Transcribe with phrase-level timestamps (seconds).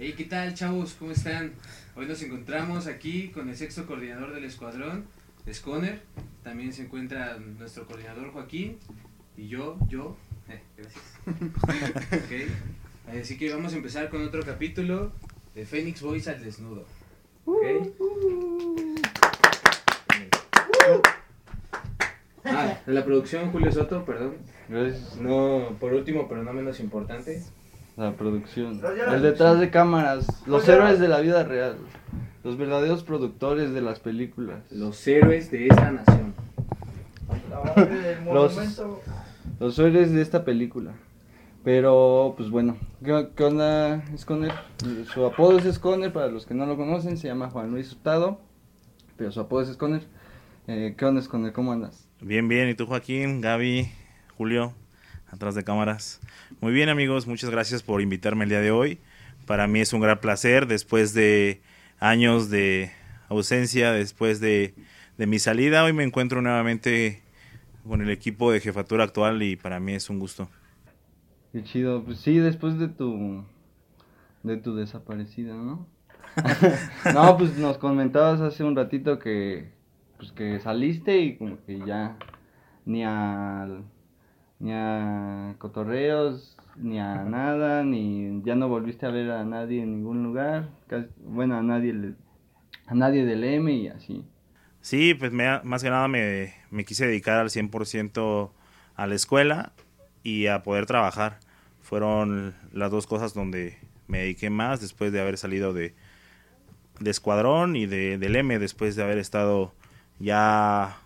[0.00, 0.94] Hey, ¿qué tal, chavos?
[0.96, 1.54] ¿Cómo están?
[1.96, 5.06] Hoy nos encontramos aquí con el sexto coordinador del escuadrón,
[5.52, 6.02] Sconer.
[6.44, 8.78] También se encuentra nuestro coordinador Joaquín
[9.36, 10.16] y yo, yo.
[10.48, 11.02] Eh, gracias.
[13.20, 15.10] Así que vamos a empezar con otro capítulo
[15.56, 16.86] de Phoenix Boys al desnudo.
[17.44, 17.64] Ok.
[22.44, 24.36] Ah, la producción Julio Soto, perdón.
[25.20, 27.42] No, por último, pero no menos importante,
[27.98, 28.80] La producción.
[29.12, 30.24] El detrás de cámaras.
[30.46, 31.78] Los héroes de la vida real.
[32.44, 34.70] Los verdaderos productores de las películas.
[34.70, 36.32] los héroes de esta nación.
[38.32, 38.56] Los,
[39.58, 40.92] los héroes de esta película.
[41.64, 42.76] Pero, pues bueno.
[43.04, 44.52] ¿Qué, qué onda, Sconer?
[45.12, 47.16] Su apodo es Sconer, para los que no lo conocen.
[47.16, 48.40] Se llama Juan Luis Hurtado.
[49.16, 50.02] Pero su apodo es Sconer.
[50.68, 51.52] Eh, ¿Qué onda, Sconer?
[51.52, 52.08] ¿Cómo andas?
[52.20, 52.68] Bien, bien.
[52.68, 53.90] ¿Y tú, Joaquín, Gaby,
[54.36, 54.72] Julio,
[55.30, 56.20] atrás de cámaras?
[56.60, 57.26] Muy bien, amigos.
[57.26, 58.98] Muchas gracias por invitarme el día de hoy.
[59.46, 61.60] Para mí es un gran placer después de
[62.00, 62.92] años de
[63.28, 64.74] ausencia, después de,
[65.16, 65.84] de mi salida.
[65.84, 67.22] Hoy me encuentro nuevamente
[67.88, 70.48] con el equipo de jefatura actual y para mí es un gusto.
[71.52, 72.04] Qué chido.
[72.04, 73.44] Pues sí, después de tu.
[74.42, 75.86] de tu desaparecida, ¿no?
[77.14, 79.72] no, pues nos comentabas hace un ratito que.
[80.18, 82.16] pues que saliste y como que ya.
[82.84, 83.66] ni a.
[84.60, 88.42] ni a cotorreos, ni a nada, ni.
[88.44, 90.68] ya no volviste a ver a nadie en ningún lugar.
[90.88, 91.92] casi- bueno, a nadie.
[91.92, 92.14] le-
[92.86, 94.24] a nadie del M y así.
[94.80, 98.52] Sí, pues me- más que nada me, me quise dedicar al 100%
[98.96, 99.72] a la escuela
[100.22, 101.38] y a poder trabajar.
[101.82, 105.94] Fueron las dos cosas donde me dediqué más después de haber salido de,
[107.00, 109.72] de escuadrón y de, del M, después de haber estado
[110.18, 110.96] ya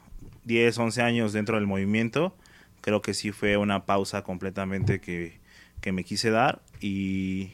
[0.45, 2.35] 10, 11 años dentro del movimiento.
[2.83, 5.39] Creo que sí fue una pausa completamente que,
[5.81, 7.53] que me quise dar y,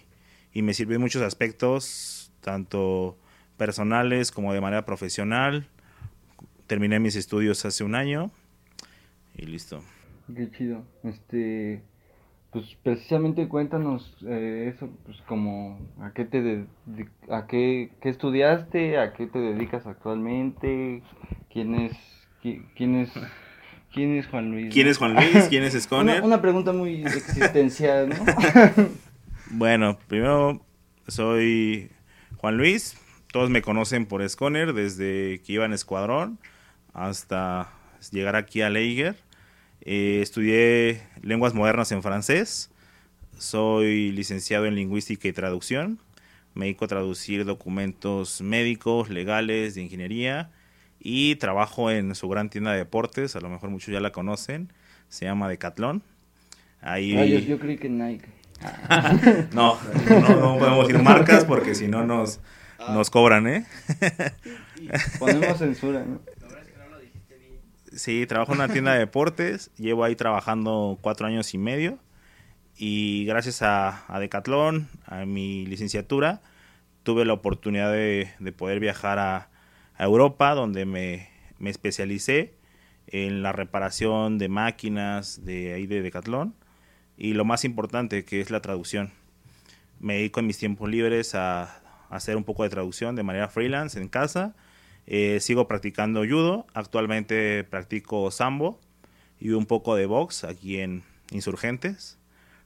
[0.53, 3.17] y me sirvió en muchos aspectos, tanto
[3.57, 5.69] personales como de manera profesional.
[6.67, 8.31] Terminé mis estudios hace un año
[9.37, 9.83] y listo.
[10.35, 10.83] Qué chido.
[11.05, 11.83] Este,
[12.51, 16.67] pues precisamente cuéntanos eh, eso, pues como a qué te de-
[17.31, 21.03] a qué, qué estudiaste, a qué te dedicas actualmente,
[21.53, 21.93] quién es
[22.43, 23.13] qui- quién es
[23.93, 24.73] quién es Juan Luis.
[24.73, 25.47] ¿Quién es Juan Luis?
[25.49, 26.23] ¿Quién es Una, Sconer?
[26.23, 28.17] una pregunta muy existencial, ¿no?
[29.51, 30.61] Bueno, primero
[31.07, 31.91] soy
[32.37, 32.97] Juan Luis.
[33.33, 36.39] Todos me conocen por Sconer desde que iba en escuadrón
[36.93, 37.71] hasta
[38.13, 39.17] llegar aquí a Leiger.
[39.81, 42.71] Eh, estudié lenguas modernas en francés.
[43.39, 45.99] Soy licenciado en lingüística y traducción.
[46.55, 50.51] Me dedico a traducir documentos médicos, legales, de ingeniería.
[51.01, 53.37] Y trabajo en su gran tienda de deportes.
[53.37, 54.73] A lo mejor muchos ya la conocen.
[55.09, 56.03] Se llama Decathlon.
[56.81, 57.17] Ahí...
[57.17, 58.29] Ah, yo, yo creí que Nike.
[59.53, 62.41] No, no, no podemos decir marcas porque si no nos,
[62.89, 63.67] nos cobran, ¿eh?
[65.19, 66.21] Ponemos censura, ¿no?
[67.93, 71.99] Sí, trabajo en una tienda de deportes, llevo ahí trabajando cuatro años y medio
[72.77, 76.41] y gracias a, a Decathlon, a mi licenciatura,
[77.03, 79.49] tuve la oportunidad de, de poder viajar a,
[79.99, 81.29] a Europa donde me,
[81.59, 82.55] me especialicé
[83.09, 86.55] en la reparación de máquinas de ahí de Decathlon
[87.17, 89.11] y lo más importante que es la traducción.
[89.99, 93.49] Me dedico en mis tiempos libres a, a hacer un poco de traducción de manera
[93.49, 94.55] freelance en casa.
[95.07, 96.67] Eh, sigo practicando judo.
[96.75, 98.79] Actualmente practico sambo
[99.41, 102.19] y un poco de box aquí en Insurgentes.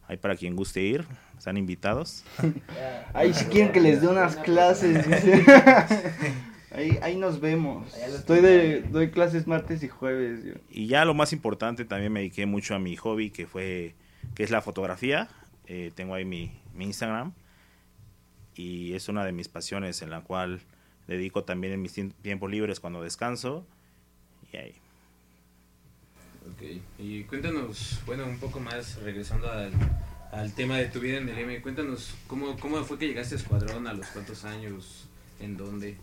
[0.07, 1.07] Ahí para quien guste ir,
[1.39, 2.25] están invitados.
[3.15, 5.07] Ahí si quieren que les dé unas clases.
[6.75, 7.93] Ahí, ahí nos vemos.
[7.97, 10.45] Estoy de, doy clases martes y jueves.
[10.45, 10.53] yo.
[10.71, 13.95] Y ya lo más importante, también me dediqué mucho a mi hobby, que fue
[14.35, 15.29] que es la fotografía.
[15.67, 17.33] Eh, tengo ahí mi, mi Instagram
[18.55, 20.61] y es una de mis pasiones en la cual
[21.07, 23.67] dedico también en mis tiem- tiempos libres cuando descanso.
[24.53, 24.75] Y ahí.
[26.51, 29.73] Ok, y cuéntanos, bueno, un poco más, regresando al,
[30.33, 33.39] al tema de tu vida en el M, cuéntanos cómo, cómo fue que llegaste a
[33.39, 35.09] Escuadrón, a los cuántos años,
[35.41, 35.97] en dónde.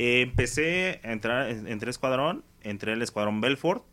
[0.00, 3.84] Eh, empecé a entrar, entré escuadrón, entré al escuadrón Belfort,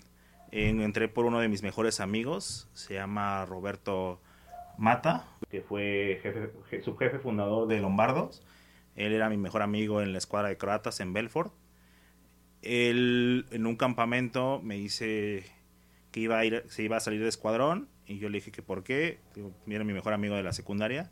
[0.51, 4.21] en- entré por uno de mis mejores amigos, se llama Roberto
[4.77, 8.43] Mata, que fue jefe, je- subjefe fundador de Lombardos.
[8.95, 11.51] Él era mi mejor amigo en la escuadra de croatas en Belfort.
[12.61, 15.43] Él en un campamento me dice
[16.11, 18.61] que iba a ir, se iba a salir de escuadrón y yo le dije que
[18.61, 19.17] por qué,
[19.67, 21.09] era mi mejor amigo de la secundaria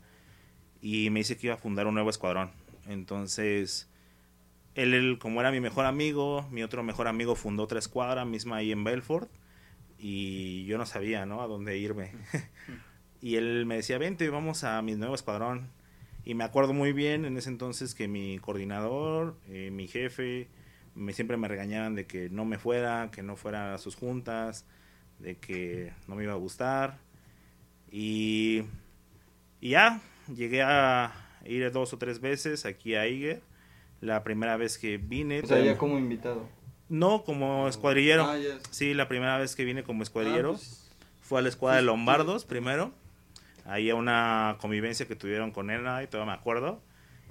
[0.80, 2.52] y me dice que iba a fundar un nuevo escuadrón.
[2.88, 3.90] Entonces,
[4.74, 8.72] él, como era mi mejor amigo, mi otro mejor amigo fundó otra escuadra misma ahí
[8.72, 9.30] en Belfort
[9.98, 11.42] y yo no sabía, ¿no?
[11.42, 12.12] A dónde irme.
[13.20, 15.70] y él me decía, vente, vamos a mi nuevo escuadrón.
[16.24, 20.48] Y me acuerdo muy bien en ese entonces que mi coordinador, eh, mi jefe,
[20.94, 24.66] me, siempre me regañaban de que no me fuera, que no fuera a sus juntas,
[25.18, 26.98] de que no me iba a gustar.
[27.90, 28.62] Y,
[29.60, 30.00] y ya,
[30.34, 31.12] llegué a
[31.44, 33.42] ir dos o tres veces aquí a Iger.
[34.04, 35.40] La primera vez que vine.
[35.40, 36.46] O sea, ya como invitado.
[36.90, 38.24] No, como escuadrillero.
[38.24, 38.58] Ah, ya.
[38.70, 40.90] Sí, la primera vez que vine como escuadrillero Ah, pues,
[41.22, 41.86] fue a la escuadra de sí.
[41.86, 42.92] Lombardos primero.
[43.64, 46.82] Ahí a una convivencia que tuvieron con él, y todavía me acuerdo.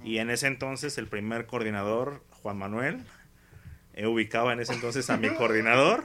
[0.02, 3.04] Y en ese entonces el primer coordinador, Juan Manuel,
[3.92, 6.04] eh, ubicaba en ese entonces a mi coordinador.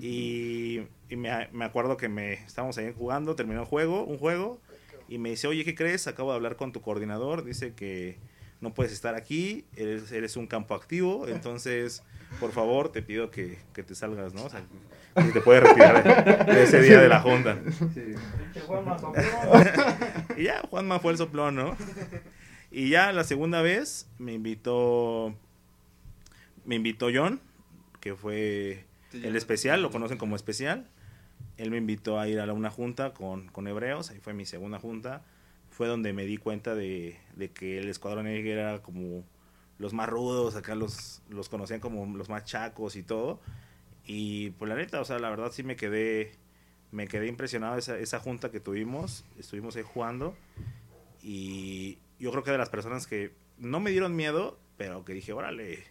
[0.00, 4.60] Y, y me, me acuerdo que me estábamos ahí jugando, terminó el juego, un juego,
[5.08, 6.06] y me dice, oye, ¿qué crees?
[6.06, 8.18] Acabo de hablar con tu coordinador, dice que
[8.64, 12.02] no puedes estar aquí, eres, eres un campo activo, entonces,
[12.40, 14.44] por favor, te pido que, que te salgas, ¿no?
[14.44, 14.62] O sea,
[15.14, 16.02] que te puedes retirar
[16.46, 17.56] de, de ese día de la junta.
[17.94, 18.14] Sí.
[20.36, 21.76] Y ya, Juanma fue el soplón, ¿no?
[22.70, 25.34] Y ya la segunda vez me invitó,
[26.64, 27.40] me invitó John,
[28.00, 30.86] que fue el especial, lo conocen como especial.
[31.56, 34.44] Él me invitó a ir a la- una junta con, con hebreos, ahí fue mi
[34.44, 35.22] segunda junta.
[35.74, 39.24] Fue donde me di cuenta de, de que el escuadrón Eger era como
[39.78, 43.40] los más rudos, acá los, los conocían como los más chacos y todo.
[44.06, 46.32] Y pues la neta, o sea, la verdad sí me quedé,
[46.92, 50.36] me quedé impresionado esa, esa junta que tuvimos, estuvimos ahí jugando.
[51.22, 55.32] Y yo creo que de las personas que no me dieron miedo, pero que dije,
[55.32, 55.82] órale,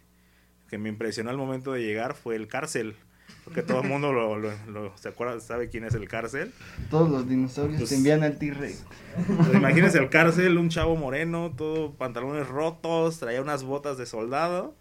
[0.68, 2.96] que me impresionó al momento de llegar fue el cárcel.
[3.44, 6.52] Porque todo el mundo lo, lo- lo- se acuerda, sabe quién es el cárcel.
[6.90, 8.84] Todos los dinosaurios Pues- te envían al T-Rex.
[9.26, 14.74] Pues imagínense el cárcel, un chavo moreno, todo pantalones rotos, traía unas botas de soldado.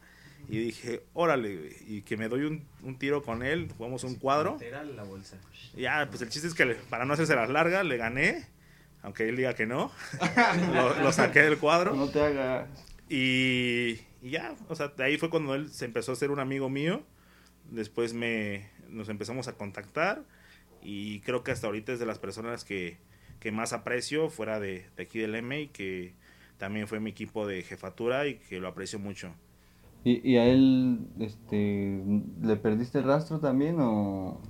[0.49, 4.15] Y dije, órale, güey", y que me doy un, un tiro con él, jugamos un
[4.15, 4.53] cuadro.
[4.53, 5.37] Lateral la bolsa.
[5.75, 8.45] Ya, pues el chiste es que le- para no hacerse las largas, le gané,
[9.03, 9.91] aunque él diga que no.
[10.73, 11.95] lo, lo saqué del cuadro.
[11.95, 12.67] No te hagas.
[13.09, 16.39] Y, y ya, o sea, de ahí fue cuando él se empezó a ser un
[16.39, 17.03] amigo mío.
[17.69, 20.23] Después me, nos empezamos a contactar
[20.81, 22.97] y creo que hasta ahorita es de las personas que,
[23.39, 26.13] que más aprecio fuera de, de aquí del M y que
[26.57, 29.33] también fue mi equipo de jefatura y que lo aprecio mucho.
[30.03, 32.01] ¿Y, y a él, este,
[32.41, 34.41] le perdiste el rastro también o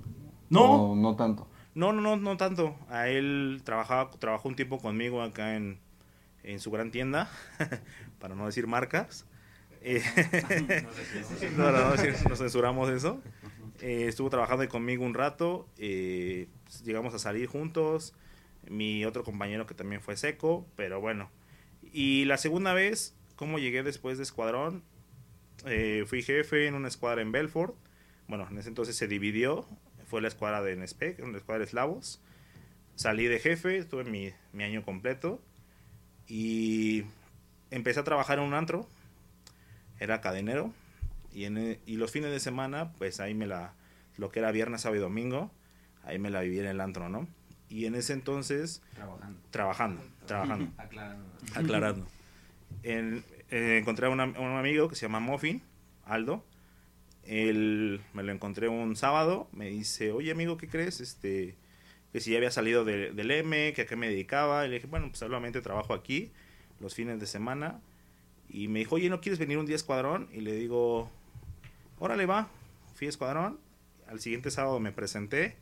[0.50, 0.90] No.
[0.90, 1.46] o no tanto?
[1.74, 2.76] No, no, no, no tanto.
[2.88, 5.78] A él trabajaba, trabajó un tiempo conmigo acá en,
[6.42, 7.28] en su gran tienda,
[8.20, 9.26] para no decir marcas.
[9.86, 10.02] Eh,
[11.56, 11.94] no, no,
[12.28, 13.22] nos censuramos eso.
[13.80, 18.14] Eh, estuvo trabajando conmigo un rato, eh, pues, llegamos a salir juntos.
[18.66, 21.30] Mi otro compañero que también fue seco, pero bueno.
[21.92, 24.82] Y la segunda vez, ¿cómo llegué después de escuadrón?
[25.66, 27.74] Eh, fui jefe en una escuadra en Belfort.
[28.26, 29.66] Bueno, en ese entonces se dividió.
[30.06, 32.22] Fue la escuadra de Nespec, una escuadra de eslavos.
[32.94, 35.42] Salí de jefe, estuve mi, mi año completo.
[36.26, 37.04] Y
[37.70, 38.88] empecé a trabajar en un antro.
[40.04, 40.72] Era cadenero.
[41.32, 43.72] Y, en, e- y los fines de semana, pues ahí me la.
[44.18, 45.50] Lo que era viernes, sábado y domingo,
[46.04, 47.26] ahí me la viví en el antro, ¿no?
[47.68, 49.40] Y en ese entonces, Trabajando.
[49.50, 51.24] trabajando, trabajando Aclarando.
[51.54, 52.06] aclarando.
[52.84, 55.62] En- eh, encontré a una- un amigo que se llama Muffin,
[56.04, 56.44] Aldo.
[57.24, 59.48] Él me lo encontré un sábado.
[59.52, 61.00] Me dice, oye amigo, ¿qué crees?
[61.00, 61.56] Este,
[62.12, 64.66] que si ya había salido de- del M, que a qué me dedicaba.
[64.66, 66.30] Y le dije, bueno, pues solamente trabajo aquí
[66.80, 67.80] los fines de semana.
[68.48, 70.28] Y me dijo, oye, ¿no quieres venir un día a escuadrón?
[70.32, 71.10] Y le digo,
[71.98, 72.48] órale, va.
[72.94, 73.58] Fui a escuadrón.
[74.06, 75.56] Al siguiente sábado me presenté.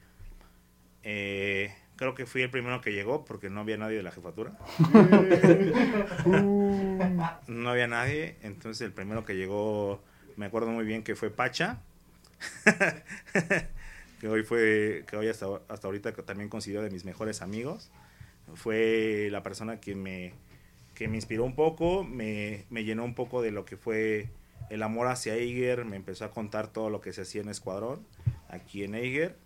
[1.03, 4.59] Eh, creo que fui el primero que llegó porque no había nadie de la jefatura.
[7.49, 10.01] No había nadie, entonces el primero que llegó,
[10.37, 11.81] me acuerdo muy bien que fue Pacha,
[14.21, 17.91] que hoy fue, que hoy hasta, hasta ahorita también considero de mis mejores amigos.
[18.55, 20.33] Fue la persona que me,
[21.03, 24.31] que me inspiró un poco, me, me llenó un poco de lo que fue
[24.71, 28.07] el amor hacia Eiger, me empezó a contar todo lo que se hacía en Escuadrón,
[28.49, 29.37] aquí en Eiger,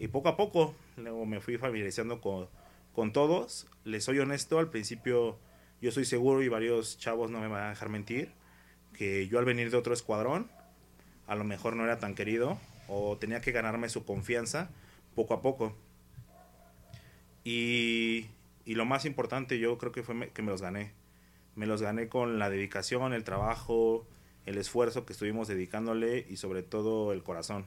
[0.00, 2.48] y poco a poco luego me fui familiarizando con,
[2.92, 3.68] con todos.
[3.84, 5.38] Les soy honesto, al principio
[5.80, 8.32] yo estoy seguro y varios chavos no me van a dejar mentir
[8.92, 10.50] que yo al venir de otro escuadrón
[11.28, 12.58] a lo mejor no era tan querido
[12.88, 14.70] o tenía que ganarme su confianza
[15.14, 15.72] poco a poco.
[17.44, 18.26] Y,
[18.66, 20.92] y lo más importante yo creo que fue me- que me los gané.
[21.54, 24.06] Me los gané con la dedicación, el trabajo,
[24.44, 27.64] el esfuerzo que estuvimos dedicándole y sobre todo el corazón.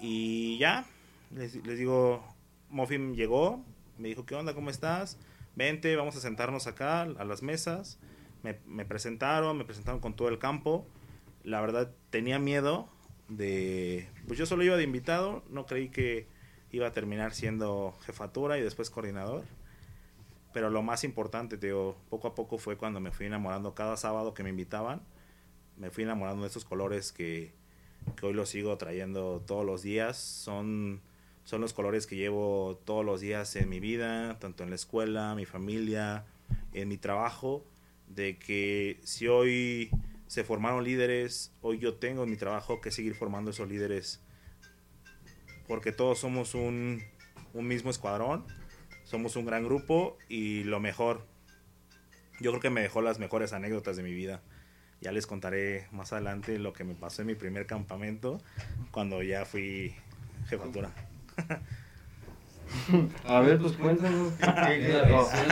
[0.00, 0.86] Y ya,
[1.34, 2.24] les, les digo,
[2.70, 3.62] Muffin llegó,
[3.98, 4.54] me dijo, ¿qué onda?
[4.54, 5.18] ¿Cómo estás?
[5.56, 7.98] Vente, vamos a sentarnos acá a las mesas.
[8.42, 10.86] Me, me presentaron, me presentaron con todo el campo.
[11.42, 12.88] La verdad tenía miedo
[13.28, 14.08] de...
[14.26, 16.26] Pues yo solo iba de invitado, no creí que
[16.72, 19.44] iba a terminar siendo jefatura y después coordinador.
[20.52, 23.96] Pero lo más importante, te digo, poco a poco fue cuando me fui enamorando cada
[23.96, 25.02] sábado que me invitaban.
[25.76, 27.52] Me fui enamorando de esos colores que,
[28.16, 30.16] que hoy los sigo trayendo todos los días.
[30.16, 31.00] Son,
[31.44, 35.34] son los colores que llevo todos los días en mi vida, tanto en la escuela,
[35.34, 36.24] mi familia,
[36.72, 37.64] en mi trabajo.
[38.08, 39.90] De que si hoy
[40.26, 44.20] se formaron líderes, hoy yo tengo en mi trabajo que seguir formando esos líderes.
[45.68, 47.02] Porque todos somos un,
[47.54, 48.44] un mismo escuadrón,
[49.04, 51.26] somos un gran grupo y lo mejor,
[52.40, 54.40] yo creo que me dejó las mejores anécdotas de mi vida.
[55.00, 58.40] Ya les contaré más adelante lo que me pasó en mi primer campamento
[58.90, 59.94] cuando ya fui
[60.48, 60.90] jefatura.
[63.24, 64.32] A ver, pues cuéntanos.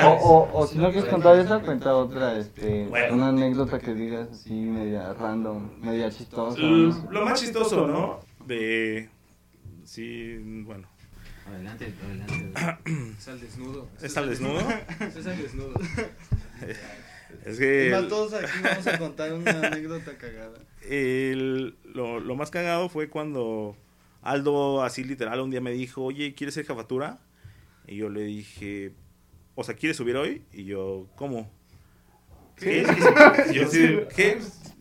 [0.04, 3.14] O, o, o si no quieres contar esa, cuenta otra, este, Bueno.
[3.14, 6.58] una anécdota que digas así media random, media chistosa.
[6.60, 7.00] L- no sé.
[7.10, 8.20] Lo más chistoso, ¿no?
[8.44, 9.08] De...
[9.86, 10.88] Sí, bueno.
[11.46, 12.52] Adelante, adelante.
[13.18, 13.88] Es al desnudo.
[14.02, 14.60] ¿Es al desnudo?
[15.16, 15.74] Es al desnudo.
[17.44, 17.86] Es que...
[17.86, 20.58] Igual todos aquí vamos a contar una anécdota cagada.
[20.82, 23.76] el- lo, lo más cagado fue cuando
[24.22, 27.20] Aldo, así literal, un día me dijo, oye, ¿quieres ser jefatura?
[27.86, 28.92] Y yo le dije,
[29.54, 30.42] o sea, ¿quieres subir hoy?
[30.52, 31.48] Y yo, ¿cómo?
[32.56, 32.84] ¿Qué?
[33.52, 34.40] Yo así, ¿qué?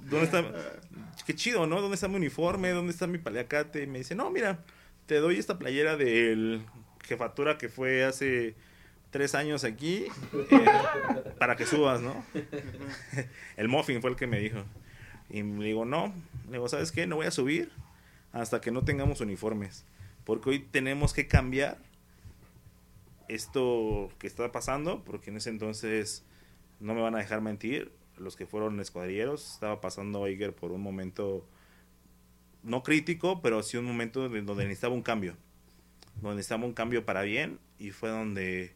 [0.09, 0.43] ¿Dónde está?
[1.27, 1.79] Qué chido, ¿no?
[1.81, 2.69] ¿Dónde está mi uniforme?
[2.71, 3.83] ¿Dónde está mi paliacate?
[3.83, 4.63] Y me dice, no, mira,
[5.05, 6.65] te doy esta playera del
[7.03, 8.55] jefatura que fue hace
[9.12, 10.65] tres años aquí eh,
[11.39, 12.25] para que subas, ¿no?
[13.57, 14.63] el Muffin fue el que me dijo.
[15.29, 16.13] Y le digo, no,
[16.47, 17.07] le digo, ¿sabes qué?
[17.07, 17.71] No voy a subir
[18.31, 19.85] hasta que no tengamos uniformes.
[20.24, 21.77] Porque hoy tenemos que cambiar
[23.27, 26.24] esto que está pasando, porque en ese entonces
[26.79, 30.81] no me van a dejar mentir, los que fueron escuadrilleros, estaba pasando Eiger por un
[30.81, 31.45] momento
[32.65, 35.38] no crítico, pero sí un momento de- donde necesitaba un cambio,
[36.22, 38.74] donde necesitaba un cambio para bien, y fue donde,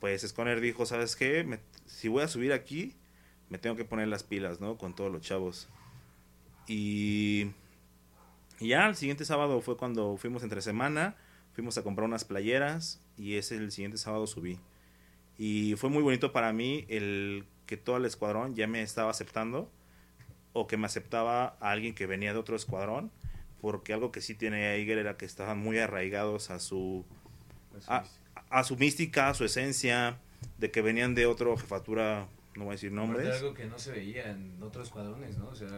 [0.00, 1.44] pues, Sconner dijo, ¿sabes qué?
[1.44, 2.94] Me- si voy a subir aquí,
[3.50, 4.76] me tengo que poner las pilas, ¿no?
[4.78, 5.68] Con todos los chavos.
[6.66, 7.50] Y,
[8.60, 11.16] y ya el siguiente sábado fue cuando fuimos entre semana,
[11.54, 14.58] fuimos a comprar unas playeras y ese el siguiente sábado subí.
[15.38, 19.70] Y fue muy bonito para mí el que todo el escuadrón ya me estaba aceptando
[20.60, 23.10] o que me aceptaba a alguien que venía de otro escuadrón,
[23.60, 27.04] porque algo que sí tiene Eiger era que estaban muy arraigados a su
[27.86, 28.04] a,
[28.50, 30.18] a su mística, a su esencia,
[30.58, 33.40] de que venían de otra jefatura, no voy a decir nombres.
[33.40, 35.48] algo que no se veía en otros escuadrones, ¿no?
[35.48, 35.68] O sea,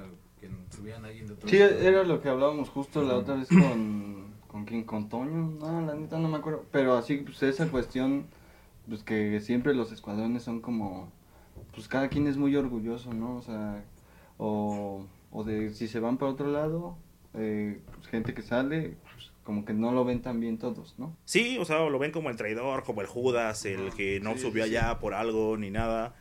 [0.41, 1.87] que subían a alguien de otro Sí, escuadrón.
[1.87, 4.31] era lo que hablábamos justo la otra vez con...
[4.51, 4.83] ¿Con quién?
[4.83, 5.55] ¿Con Toño?
[5.61, 6.65] No, la neta no me acuerdo.
[6.73, 8.27] Pero así, pues esa cuestión,
[8.89, 11.13] pues que siempre los escuadrones son como...
[11.73, 13.37] Pues cada quien es muy orgulloso, ¿no?
[13.37, 13.85] O sea,
[14.43, 16.97] o, o de si se van para otro lado,
[17.35, 21.15] eh, pues gente que sale, pues como que no lo ven tan bien todos, ¿no?
[21.27, 24.41] Sí, o sea, lo ven como el traidor, como el Judas, el que no sí,
[24.41, 24.71] subió sí.
[24.77, 26.15] allá por algo ni nada.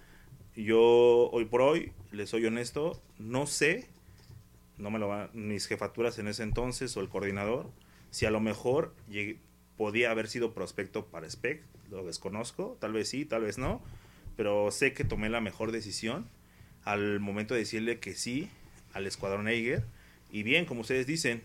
[0.56, 3.88] Yo, hoy por hoy, les soy honesto, no sé,
[4.78, 7.70] no me lo van, mis jefaturas en ese entonces o el coordinador,
[8.10, 9.40] si a lo mejor llegué-
[9.78, 13.82] podía haber sido prospecto para SPEC, lo desconozco, tal vez sí, tal vez no,
[14.36, 16.28] pero sé que tomé la mejor decisión
[16.84, 18.50] al momento de decirle que sí
[18.94, 19.84] al escuadrón Eiger.
[20.32, 21.42] Y bien, como ustedes dicen,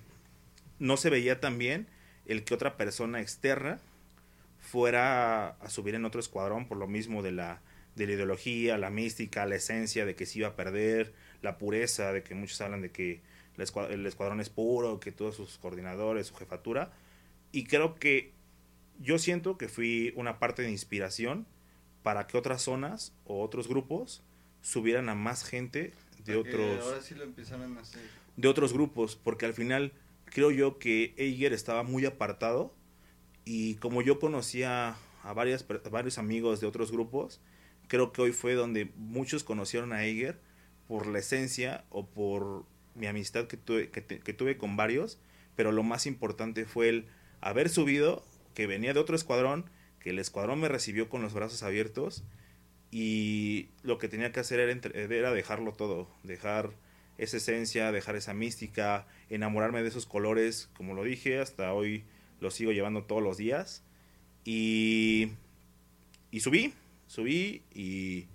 [0.78, 1.86] no se veía tan bien
[2.26, 3.78] el que otra persona externa
[4.60, 7.60] fuera a subir en otro escuadrón por lo mismo de la,
[7.96, 11.12] de la ideología, la mística, la esencia de que se iba a perder,
[11.42, 13.20] la pureza de que muchos hablan de que
[13.56, 16.92] el escua- el escuadrón es puro, que todos sus coordinadores, su jefatura.
[17.52, 18.32] Y creo que
[19.00, 21.46] yo siento que fui una parte de inspiración
[22.02, 24.22] para que otras zonas o otros grupos
[24.64, 25.92] subieran a más gente
[26.24, 28.00] de otros Ahora sí lo empezaron a hacer.
[28.36, 29.92] de otros grupos, porque al final
[30.24, 32.74] creo yo que Eiger estaba muy apartado
[33.44, 37.40] y como yo conocía a, varias, a varios amigos de otros grupos,
[37.88, 40.40] creo que hoy fue donde muchos conocieron a Eiger
[40.88, 45.18] por la esencia o por mi amistad que tuve, que, te- que tuve con varios,
[45.56, 47.06] pero lo más importante fue el
[47.42, 49.68] haber subido, que venía de otro escuadrón,
[50.00, 52.24] que el escuadrón me recibió con los brazos abiertos
[52.96, 56.70] y lo que tenía que hacer era, era dejarlo todo, dejar
[57.18, 62.04] esa esencia, dejar esa mística, enamorarme de esos colores, como lo dije, hasta hoy
[62.38, 63.82] los sigo llevando todos los días.
[64.44, 65.32] Y,
[66.30, 66.72] y subí,
[67.08, 68.28] subí y,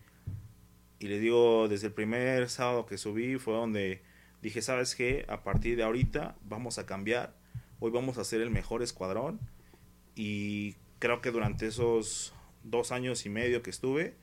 [1.00, 4.02] y le digo, desde el primer sábado que subí fue donde
[4.42, 5.24] dije, ¿sabes qué?
[5.30, 7.34] A partir de ahorita vamos a cambiar,
[7.80, 9.40] hoy vamos a ser el mejor escuadrón
[10.16, 12.34] y creo que durante esos
[12.66, 14.16] dos años y medio que estuve,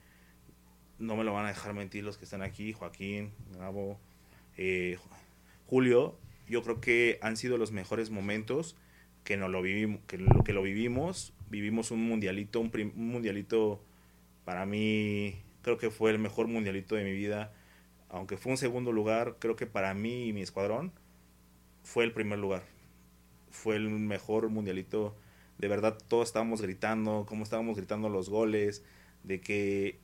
[0.98, 3.98] no me lo van a dejar mentir los que están aquí, Joaquín, Gabo,
[4.56, 4.98] eh,
[5.66, 8.76] Julio, yo creo que han sido los mejores momentos
[9.24, 10.18] que no lo vivimos, que
[10.52, 13.82] lo, vivimos, vivimos un mundialito, un, un mundialito
[14.44, 17.52] Para mí, creo que fue el mejor mundialito de mi vida.
[18.08, 20.92] Aunque fue un segundo lugar, creo que para mí y mi escuadrón
[21.82, 22.62] fue el primer lugar.
[23.50, 25.16] Fue el mejor mundialito.
[25.58, 28.84] De verdad, todos estábamos gritando, como estábamos gritando los goles,
[29.24, 29.98] de que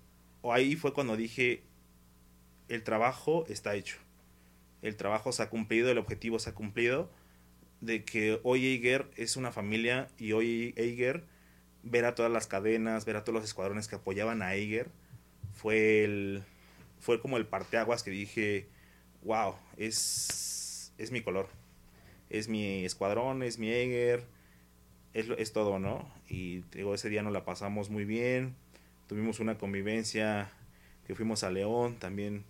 [0.50, 1.62] ahí fue cuando dije,
[2.68, 3.98] el trabajo está hecho.
[4.80, 7.10] El trabajo se ha cumplido, el objetivo se ha cumplido.
[7.80, 11.24] De que hoy Eiger es una familia y hoy Eiger
[11.82, 14.90] ver a todas las cadenas, ver a todos los escuadrones que apoyaban a Eiger,
[15.52, 16.44] fue el
[17.00, 18.68] fue como el parteaguas que dije,
[19.24, 21.48] wow, es, es mi color,
[22.30, 24.24] es mi escuadrón, es mi Eiger,
[25.12, 26.08] es, es todo, ¿no?
[26.28, 28.54] Y digo, ese día nos la pasamos muy bien,
[29.06, 30.50] tuvimos una convivencia
[31.06, 32.44] que fuimos a León, también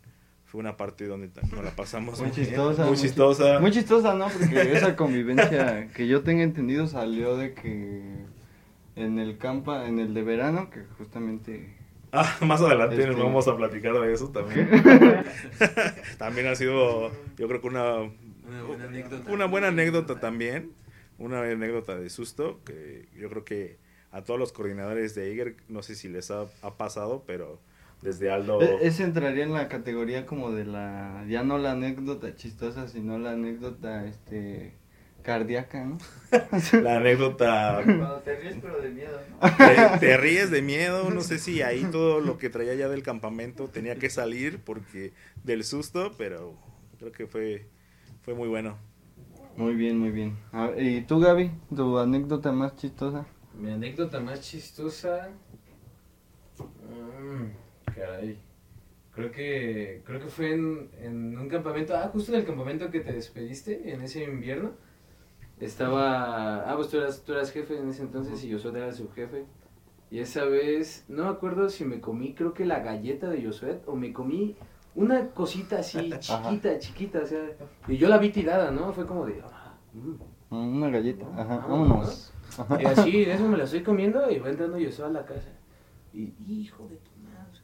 [0.46, 2.84] fue una parte donde nos la pasamos muy, chistosa.
[2.84, 3.58] muy chistosa.
[3.60, 4.28] Muy chistosa, ¿no?
[4.28, 8.02] Porque esa convivencia que yo tenga entendido salió de que
[8.96, 11.76] en el campa, en el de verano, que justamente
[12.14, 14.68] Ah, más adelante Este- nos vamos a platicar de eso también.
[16.18, 19.30] también ha sido, yo creo que una, Una buena anécdota.
[19.32, 20.72] una buena anécdota también.
[21.18, 23.78] Una anécdota de susto que yo creo que
[24.12, 27.60] a todos los coordinadores de Iger, no sé si les ha, ha pasado, pero
[28.02, 28.60] desde Aldo...
[28.64, 33.18] E- Ese entraría en la categoría como de la, ya no la anécdota chistosa, sino
[33.18, 34.74] la anécdota, este,
[35.22, 35.98] cardíaca, ¿no?
[36.80, 37.82] La anécdota...
[37.84, 39.56] Cuando te ríes pero de miedo, ¿no?
[39.62, 43.02] Te, te ríes de miedo, no sé si ahí todo lo que traía ya del
[43.02, 45.12] campamento tenía que salir porque
[45.44, 46.56] del susto, pero
[46.98, 47.66] creo que fue,
[48.22, 48.78] fue muy bueno.
[49.56, 50.36] Muy bien, muy bien.
[50.52, 51.50] Ver, ¿Y tú, Gaby?
[51.74, 53.26] ¿Tu anécdota más chistosa?
[53.58, 55.30] Mi anécdota más chistosa.
[56.58, 58.38] mm, caray.
[59.14, 63.00] Creo que creo que fue en, en un campamento, ah, justo en el campamento que
[63.00, 64.72] te despediste en ese invierno.
[65.60, 69.10] Estaba, ah, pues tú eras, tú eras jefe en ese entonces y Josué era su
[69.10, 69.44] jefe.
[70.10, 73.80] Y esa vez, no me acuerdo si me comí, creo que la galleta de Josué
[73.86, 74.56] o me comí
[74.94, 77.40] una cosita así chiquita, chiquita, o sea,
[77.88, 78.92] y yo la vi tirada, ¿no?
[78.92, 80.32] Fue como de, ah, mm.
[80.54, 82.32] Una galleta, ajá, vámonos.
[82.80, 85.48] Y así, de eso me la estoy comiendo y va entrando Josué a la casa.
[86.12, 87.58] Y, hijo de tu madre,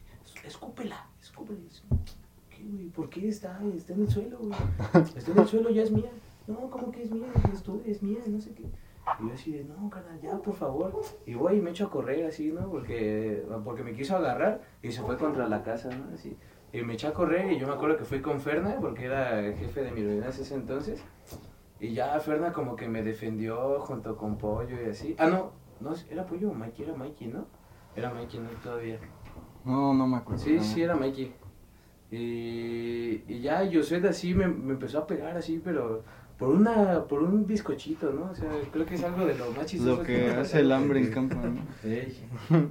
[0.46, 1.58] escúpela, escúpela.
[2.50, 2.90] ¿Qué?
[2.94, 4.52] ¿Por qué está, está en el suelo, güey?
[5.16, 6.10] Está en el suelo, ya es mía.
[6.46, 7.26] No, ¿cómo que es mía?
[7.52, 8.62] Es, tu- es mía, no sé qué.
[8.62, 11.00] Y yo así de, no, carnal, ya, por favor.
[11.26, 12.70] Y voy y me echo a correr así, ¿no?
[12.70, 16.14] Porque, porque me quiso agarrar y se fue contra la casa, ¿no?
[16.14, 16.36] Así.
[16.72, 19.40] Y me eché a correr y yo me acuerdo que fui con Ferna, porque era
[19.56, 21.00] jefe de mi ordenanza ese entonces.
[21.80, 25.14] Y ya Ferna como que me defendió junto con Pollo y así.
[25.18, 27.46] Ah, no, no, era Pollo o Mikey, era Mikey, ¿no?
[27.94, 28.48] Era Mikey, ¿no?
[28.62, 28.98] Todavía.
[29.64, 30.42] No, no me acuerdo.
[30.42, 31.32] Sí, sí, era Mikey.
[32.10, 36.02] Y, y ya Josué así me, me empezó a pegar así, pero
[36.38, 38.30] por una por un bizcochito, ¿no?
[38.30, 40.72] O sea, creo que es algo de lo más chistoso Lo que ha hace el
[40.72, 41.60] hambre en campo, ¿no?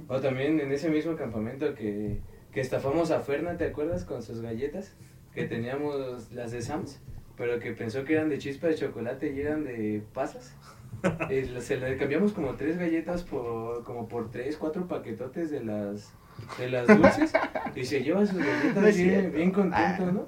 [0.08, 4.04] O también en ese mismo campamento que, que estafamos a Ferna, ¿te acuerdas?
[4.04, 4.96] Con sus galletas,
[5.34, 7.00] que teníamos las de Sams,
[7.38, 10.54] pero que pensó que eran de chispa de chocolate y eran de pasas.
[11.02, 16.12] La- se le cambiamos como tres galletas por como por tres, cuatro paquetotes de las
[16.58, 17.32] de las dulces
[17.74, 20.24] y se lleva sus galletas No bien, bien contento, ¿no?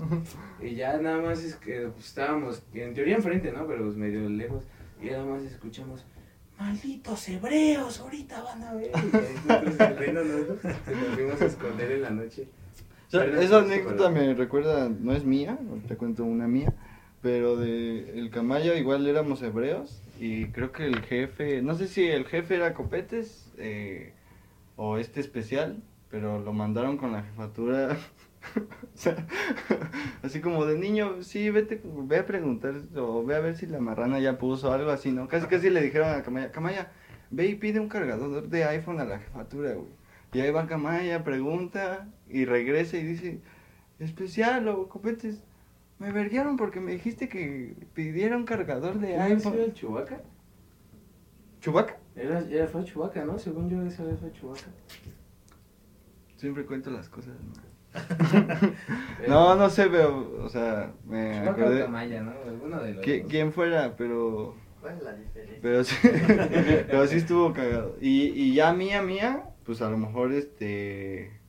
[0.61, 3.67] Y ya nada más es que pues, estábamos en teoría enfrente, ¿no?
[3.67, 4.65] Pero pues, medio lejos
[5.03, 6.05] y nada más escuchamos
[6.59, 8.91] malditos hebreos, ahorita van a ver.
[8.93, 10.57] Y ahí nosotros riéndonos, ¿no?
[10.61, 12.49] Se nos fuimos a esconder en la noche.
[13.07, 16.73] O sea, esa anécdota me recuerda, no es mía, te cuento una mía,
[17.23, 22.07] pero de el Camaya igual éramos hebreos y creo que el jefe, no sé si
[22.07, 24.13] el jefe era Copetes eh,
[24.77, 27.97] o este especial, pero lo mandaron con la jefatura,
[28.57, 29.27] o sea,
[30.23, 33.81] así como de niño, sí, vete, ve a preguntar o ve a ver si la
[33.81, 35.29] marrana ya puso algo así, ¿no?
[35.29, 36.93] Casi casi le dijeron a Camaya, Camaya,
[37.31, 40.01] ve y pide un cargador de iPhone a la jefatura, güey.
[40.33, 43.41] Y ahí va Camaya, pregunta y regresa y dice,
[43.99, 45.43] especial o copetes,
[46.01, 49.65] me verguieron porque me dijiste que pidiera un cargador de ¿Quién había sido iPhone.
[49.67, 50.21] el Chewbacca?
[51.61, 51.99] ¿Chubaca?
[52.17, 53.39] Era, era, fue Chewbacca, ¿no?
[53.39, 54.67] Según yo, esa vez fue Chewbacca.
[56.37, 57.35] Siempre cuento las cosas.
[59.29, 61.83] No, no sé, pero, o sea, me Chewbacca o acordé.
[61.83, 62.33] Tamaya, ¿no?
[62.47, 63.31] Alguno de los qui- dos.
[63.31, 63.95] ¿Quién fuera?
[63.97, 65.59] Pero, ¿Cuál es la diferencia?
[65.61, 65.97] pero sí,
[66.87, 67.97] pero sí estuvo cagado.
[68.01, 71.40] Y, y ya mía, mía, pues a lo mejor este...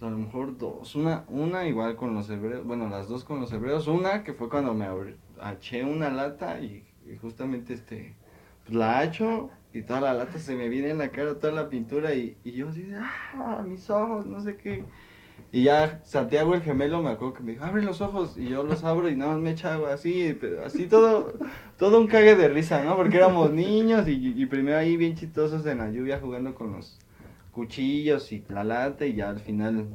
[0.00, 0.94] A lo mejor dos.
[0.94, 3.86] Una, una igual con los hebreos, bueno, las dos con los hebreos.
[3.86, 4.86] Una que fue cuando me
[5.52, 6.84] eché una lata y,
[7.20, 8.14] justamente este,
[8.64, 11.68] pues la hacho y toda la lata se me viene en la cara, toda la
[11.70, 14.84] pintura y, y yo así, ah, mis ojos, no sé qué.
[15.52, 18.62] Y ya Santiago el gemelo me acuerdo que me dijo, abre los ojos y yo
[18.64, 21.32] los abro y nada más me echa agua así, así todo,
[21.78, 22.96] todo un cague de risa, ¿no?
[22.96, 26.98] Porque éramos niños y, y primero ahí bien chistosos en la lluvia jugando con los,
[27.56, 29.88] cuchillos y la lata y ya al final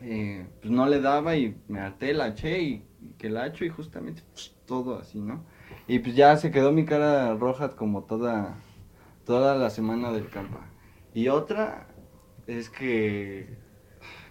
[0.00, 2.86] eh, pues no le daba y me harté, la eché y,
[3.18, 5.44] que la echo y justamente pues, todo así, ¿no?
[5.86, 8.56] Y pues ya se quedó mi cara roja como toda,
[9.26, 10.70] toda la semana del campa.
[11.12, 11.86] Y otra
[12.46, 13.58] es que...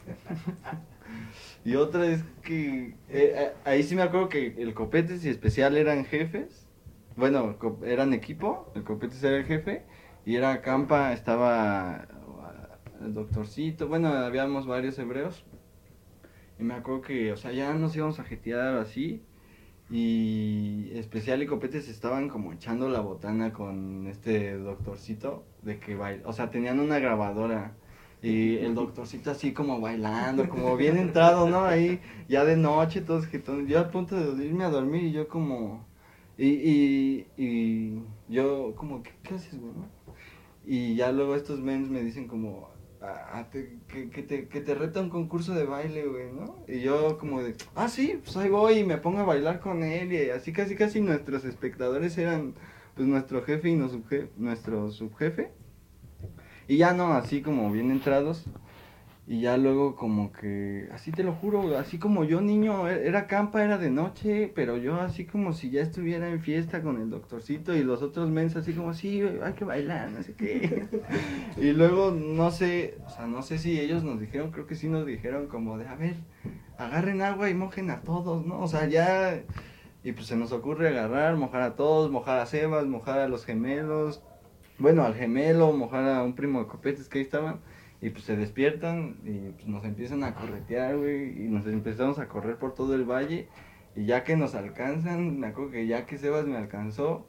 [1.66, 2.88] y otra es que...
[2.88, 6.68] eh, eh, ahí sí me acuerdo que el Copetes y Especial eran jefes.
[7.16, 9.86] Bueno, eran equipo, el Copetes era el jefe.
[10.26, 12.08] Y era Campa, estaba
[13.06, 13.88] el doctorcito.
[13.88, 15.46] Bueno, habíamos varios hebreos.
[16.60, 19.22] Y me acuerdo que, o sea, ya nos íbamos a jetear así.
[19.90, 26.22] Y Especial y Copetes estaban como echando la botana con este doctorcito de que bail
[26.26, 27.76] o sea, tenían una grabadora
[28.24, 31.66] y el doctorcito así como bailando, como bien entrado, ¿no?
[31.66, 35.28] Ahí ya de noche, todos jetón, yo a punto de irme a dormir y yo
[35.28, 35.86] como
[36.36, 39.74] y, y, y yo como ¿qué, qué haces, güey?
[40.66, 42.70] Y ya luego estos mens me dicen como
[43.08, 46.58] "Ah, ah, te- que, te, que te reta un concurso de baile, güey, ¿no?
[46.68, 49.84] Y yo como de, ah, sí, pues ahí voy y me pongo a bailar con
[49.84, 52.56] él y así casi casi nuestros espectadores eran
[52.96, 55.52] pues nuestro jefe y nuestro subjefe.
[56.68, 58.46] Y ya no, así como bien entrados.
[59.28, 63.26] Y ya luego como que, así te lo juro, así como yo niño, e- era
[63.26, 67.10] campa, era de noche, pero yo así como si ya estuviera en fiesta con el
[67.10, 70.88] doctorcito y los otros mens así como, sí, hay que bailar, no sé qué.
[71.58, 74.90] y luego no sé, o sea, no sé si ellos nos dijeron, creo que sí
[74.90, 76.18] nos dijeron como de, a ver,
[76.78, 78.60] agarren agua y mojen a todos, ¿no?
[78.62, 79.42] O sea, ya...
[80.04, 83.44] Y pues se nos ocurre agarrar, mojar a todos, mojar a Sebas, mojar a los
[83.44, 84.22] gemelos,
[84.78, 87.60] bueno, al gemelo, mojar a un primo de copetes que ahí estaban.
[88.06, 91.44] Y pues se despiertan y pues nos empiezan a corretear, güey.
[91.44, 93.48] Y nos empezamos a correr por todo el valle.
[93.96, 97.26] Y ya que nos alcanzan, me acuerdo que ya que Sebas me alcanzó,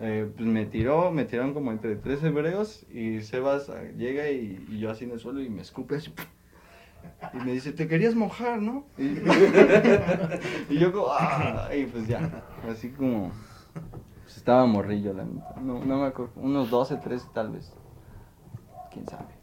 [0.00, 2.86] eh, pues me tiró, me tiraron como entre tres hebreos.
[2.90, 6.10] Y Sebas ah, llega y, yo así en el suelo y me escupe así.
[7.34, 8.86] Y me dice, te querías mojar, ¿no?
[10.70, 13.30] Y, yo como, ah, y pues ya, así como,
[14.22, 15.60] pues estaba morrillo, la neta.
[15.60, 17.70] No, no me acuerdo, unos 12, 13 tal vez.
[18.90, 19.33] Quién sabe.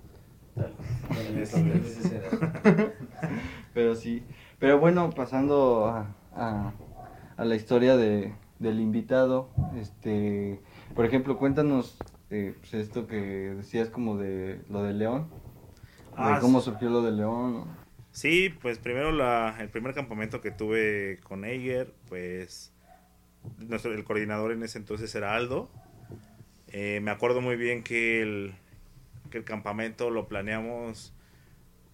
[3.73, 4.23] Pero sí.
[4.59, 6.73] Pero bueno, pasando a, a,
[7.37, 10.59] a la historia de, del invitado, este,
[10.95, 11.97] por ejemplo, cuéntanos
[12.29, 15.27] eh, pues esto que decías como de lo de León,
[16.15, 16.65] Ah, de cómo sí.
[16.65, 17.53] surgió lo de León.
[17.53, 17.67] ¿no?
[18.11, 22.73] Sí, pues primero la, el primer campamento que tuve con Eiger, pues
[23.57, 25.69] nuestro, el coordinador en ese entonces era Aldo.
[26.67, 28.53] Eh, me acuerdo muy bien que el,
[29.31, 31.13] que el campamento lo planeamos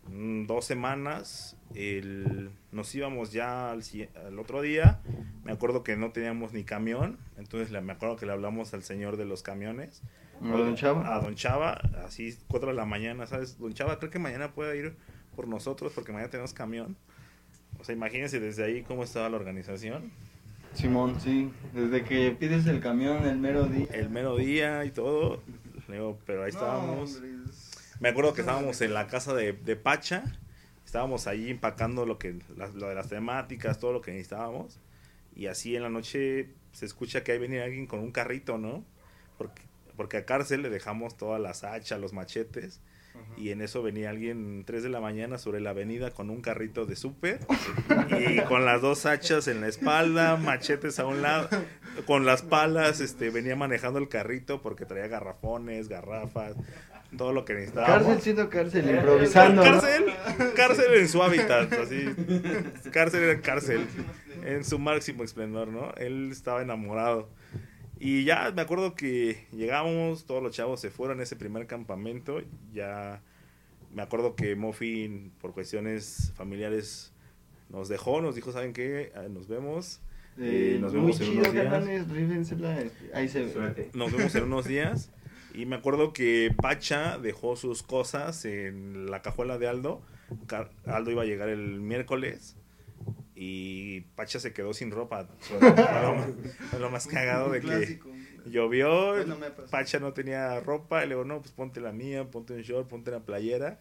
[0.10, 1.56] mm, dos semanas.
[1.74, 3.82] El- nos íbamos ya al,
[4.26, 5.00] al otro día.
[5.46, 7.18] Me acuerdo que no teníamos ni camión.
[7.38, 10.02] Entonces le- me acuerdo que le hablamos al señor de los camiones.
[10.44, 11.16] ¿A don Chava?
[11.16, 11.72] A Don Chava,
[12.06, 13.58] así 4 de la mañana, ¿sabes?
[13.58, 14.96] Don Chava, creo que mañana puede ir
[15.36, 16.96] por nosotros porque mañana tenemos camión.
[17.80, 20.12] O sea, imagínense desde ahí cómo estaba la organización.
[20.74, 23.88] Simón, sí, desde que pides el camión el mero día.
[23.92, 25.42] El mero día y todo.
[25.88, 27.22] Digo, pero ahí estábamos.
[27.22, 27.28] No,
[28.00, 30.24] Me acuerdo que estábamos en la casa de, de Pacha.
[30.86, 34.80] Estábamos ahí empacando lo que la- lo de las temáticas, todo lo que necesitábamos.
[35.36, 38.84] Y así en la noche se escucha que ahí venía alguien con un carrito, ¿no?
[39.38, 39.62] Porque,
[39.96, 42.80] porque a cárcel le dejamos todas las hachas, los machetes.
[43.38, 46.86] Y en eso venía alguien 3 de la mañana sobre la avenida con un carrito
[46.86, 47.40] de súper
[48.20, 51.48] y con las dos hachas en la espalda, machetes a un lado,
[52.06, 56.56] con las palas, este, venía manejando el carrito porque traía garrafones, garrafas,
[57.16, 57.98] todo lo que necesitábamos.
[57.98, 59.64] Cárcel siendo cárcel, improvisando.
[59.64, 59.72] ¿no?
[59.72, 60.06] Cárcel,
[60.56, 62.06] cárcel en su hábitat, así.
[62.92, 63.88] Cárcel era cárcel,
[64.44, 65.94] en su máximo esplendor, ¿no?
[65.98, 67.30] Él estaba enamorado.
[68.00, 72.42] Y ya me acuerdo que llegamos, todos los chavos se fueron a ese primer campamento.
[72.74, 73.22] Ya
[73.94, 77.12] me acuerdo que Muffin, por cuestiones familiares,
[77.70, 79.12] nos dejó, nos dijo, ¿saben qué?
[79.16, 80.00] Ah, Nos vemos.
[80.40, 81.74] Eh, nos muy vemos en chido, unos días.
[83.14, 83.90] Ahí se ve.
[83.94, 85.12] Nos vemos en unos días.
[85.56, 90.02] Y me acuerdo que Pacha dejó sus cosas en la cajuela de Aldo.
[90.86, 92.56] Aldo iba a llegar el miércoles.
[93.40, 95.28] Y Pacha se quedó sin ropa.
[96.72, 98.00] Lo, lo más cagado de que
[98.50, 99.14] llovió.
[99.70, 101.04] Pacha no tenía ropa.
[101.06, 103.78] Y le digo, no, pues ponte la mía, ponte un short, ponte una playera.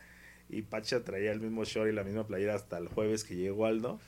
[0.51, 3.64] Y Pacha traía el mismo short y la misma playera hasta el jueves que llegó
[3.64, 3.99] Aldo.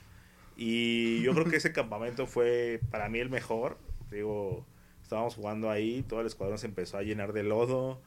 [0.55, 3.79] Y yo creo que ese campamento fue para mí el mejor.
[4.11, 4.67] Digo,
[5.01, 7.99] estábamos jugando ahí, todo el escuadrón se empezó a llenar de lodo,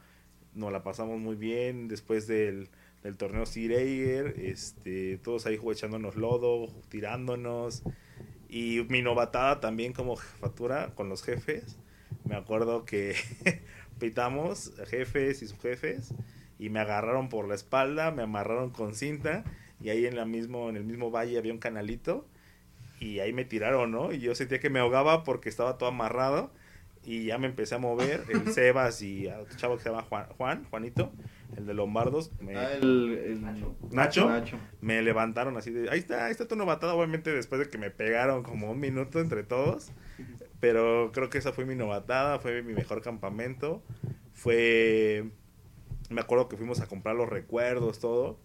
[0.53, 2.69] nos la pasamos muy bien después del,
[3.03, 7.83] del torneo Sireiger, este, todos ahí echándonos lodo, tirándonos.
[8.49, 11.77] Y mi novatada también como jefatura con los jefes.
[12.23, 13.15] Me acuerdo que
[13.99, 16.13] pitamos jefes y subjefes.
[16.59, 19.43] y me agarraron por la espalda, me amarraron con cinta
[19.81, 22.25] y ahí en la mismo en el mismo valle había un canalito
[22.99, 24.13] y ahí me tiraron, ¿no?
[24.13, 26.51] Y yo sentía que me ahogaba porque estaba todo amarrado
[27.03, 30.27] y ya me empecé a mover, el Sebas y otro chavo que se llama Juan,
[30.37, 31.11] Juan Juanito,
[31.57, 32.83] el de Lombardos, me, Ah, el,
[33.25, 33.41] el-
[33.91, 34.27] Nacho.
[34.29, 34.57] Nacho.
[34.81, 37.89] me levantaron así de, ahí está, ahí está tu novatada, obviamente después de que me
[37.91, 39.91] pegaron como un minuto entre todos,
[40.59, 43.83] pero creo que esa fue mi novatada, fue mi mejor campamento,
[44.33, 45.29] fue,
[46.09, 48.39] me acuerdo que fuimos a comprar los recuerdos, todo,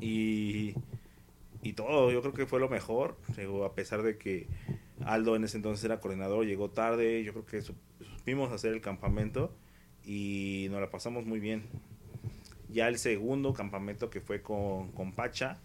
[0.00, 0.74] y,
[1.62, 3.16] y todo, yo creo que fue lo mejor,
[3.64, 4.46] a pesar de que
[5.04, 7.74] Aldo en ese entonces era coordinador, llegó tarde, yo creo que su-
[8.18, 9.52] supimos hacer el campamento
[10.04, 11.64] y nos la pasamos muy bien.
[12.72, 15.58] Ya el segundo campamento que fue con, con Pacha,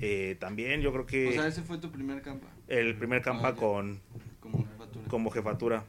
[0.00, 2.46] eh, también yo creo que O sea, ese fue tu primer campa.
[2.68, 4.00] el primer campa Ah, con
[4.40, 5.08] Como jefatura.
[5.08, 5.84] como jefatura.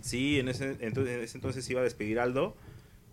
[0.00, 2.56] Sí, en ese entonces, en ese entonces iba a despedir Aldo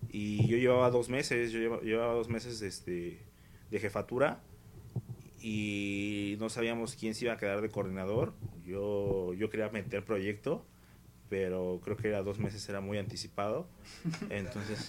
[0.10, 3.20] y yo llevaba dos meses, yo llevaba, llevaba dos meses este,
[3.72, 4.39] de jefatura
[5.41, 8.34] y no sabíamos quién se iba a quedar de coordinador.
[8.65, 10.65] Yo, yo quería meter proyecto,
[11.32, 13.65] pero creo que era dos meses era muy anticipado.
[14.30, 14.86] Entonces,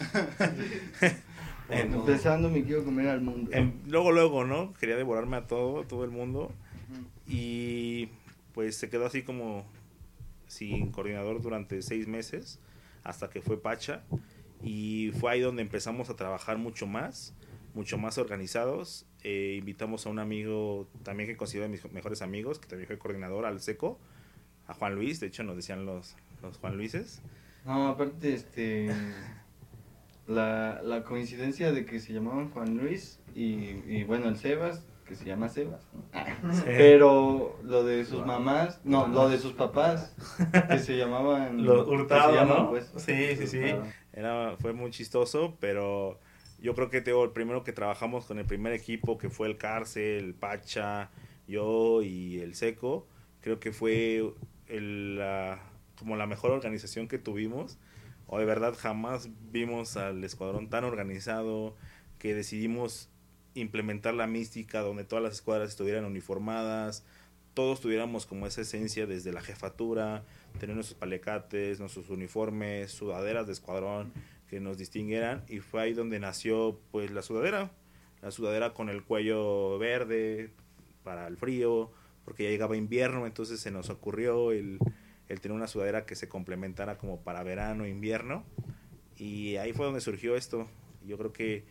[1.71, 3.49] en- Empezando me quiero comer al mundo.
[3.55, 4.75] en- luego, luego, ¿no?
[4.75, 6.51] Quería devorarme a todo, a todo el mundo.
[7.29, 8.09] Y
[8.55, 9.65] pues se quedó así como
[10.49, 12.59] sin coordinador durante seis meses
[13.05, 14.03] hasta que fue Pacha
[14.65, 17.35] y fue ahí donde empezamos a trabajar mucho más,
[17.75, 19.07] mucho más organizados.
[19.23, 22.99] Eh, invitamos a un amigo también que considero de mis mejores amigos, que también fue
[22.99, 24.01] coordinador, al Seco,
[24.67, 27.23] a Juan Luis, de hecho nos decían los, los Juan Luises.
[27.65, 28.91] No, aparte, este.
[30.27, 35.17] La, la coincidencia de que se llamaban Juan Luis y, y bueno, el Sebas, que
[35.17, 35.83] se llama Sebas.
[35.93, 36.03] ¿no?
[36.65, 40.15] Pero lo de sus mamás, no, lo de sus papás,
[40.71, 41.65] que se llamaban.
[41.65, 42.71] Los Hurtado, llaman, ¿no?
[42.71, 43.63] pues, Sí, sí, sí.
[44.13, 46.21] Era, fue muy chistoso, pero
[46.61, 49.59] yo creo que Teo, el primero que trabajamos con el primer equipo, que fue el
[49.59, 51.11] Cárcel, el Pacha,
[51.49, 53.09] yo y el Seco,
[53.41, 54.33] creo que fue
[54.69, 55.59] el, la-
[56.03, 57.79] como la mejor organización que tuvimos.
[58.27, 61.77] O de verdad jamás vimos al escuadrón tan organizado
[62.19, 63.09] que decidimos
[63.55, 67.05] implementar la mística donde todas las escuadras estuvieran uniformadas,
[67.55, 70.25] todos tuviéramos como esa esencia desde la jefatura,
[70.59, 74.13] tener nuestros palecates, nuestros uniformes, sudaderas de escuadrón
[74.49, 77.71] que nos distinguieran y fue ahí donde nació pues la sudadera,
[78.23, 80.51] la sudadera con el cuello verde
[81.05, 81.91] para el frío,
[82.25, 84.79] porque ya llegaba invierno, entonces se nos ocurrió el,
[85.33, 88.45] el tener una sudadera que se complementara como para verano, invierno
[89.17, 90.69] y ahí fue donde surgió esto.
[91.07, 91.65] Yo creo que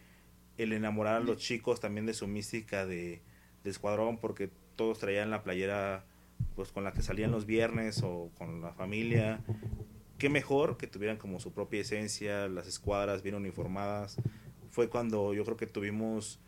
[0.58, 3.21] el enamorar a los chicos también de su mística de,
[3.63, 6.06] de escuadrón, porque todos traían la playera
[6.56, 9.41] pues con la que salían los viernes o con la familia.
[10.17, 14.17] Qué mejor que tuvieran como su propia esencia, las escuadras bien uniformadas.
[14.69, 16.39] Fue cuando yo creo que tuvimos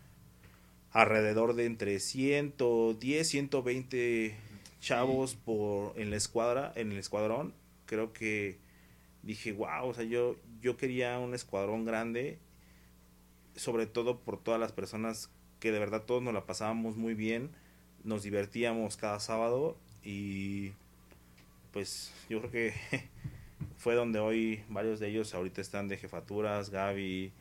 [0.91, 4.37] alrededor de entre 110, 120
[4.83, 7.53] chavos por en la escuadra, en el escuadrón.
[7.85, 8.59] Creo que
[9.23, 12.39] dije, wow, o sea, yo yo quería un escuadrón grande
[13.55, 17.51] sobre todo por todas las personas que de verdad todos nos la pasábamos muy bien,
[18.03, 20.71] nos divertíamos cada sábado y
[21.71, 22.73] pues yo creo que
[23.77, 27.31] fue donde hoy varios de ellos ahorita están de jefaturas, Gaby,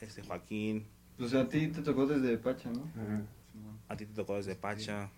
[0.00, 2.82] este Joaquín, Pues a ti te tocó desde Pacha, ¿no?
[3.00, 3.22] Ajá.
[3.88, 5.10] A ti te tocó desde Pacha.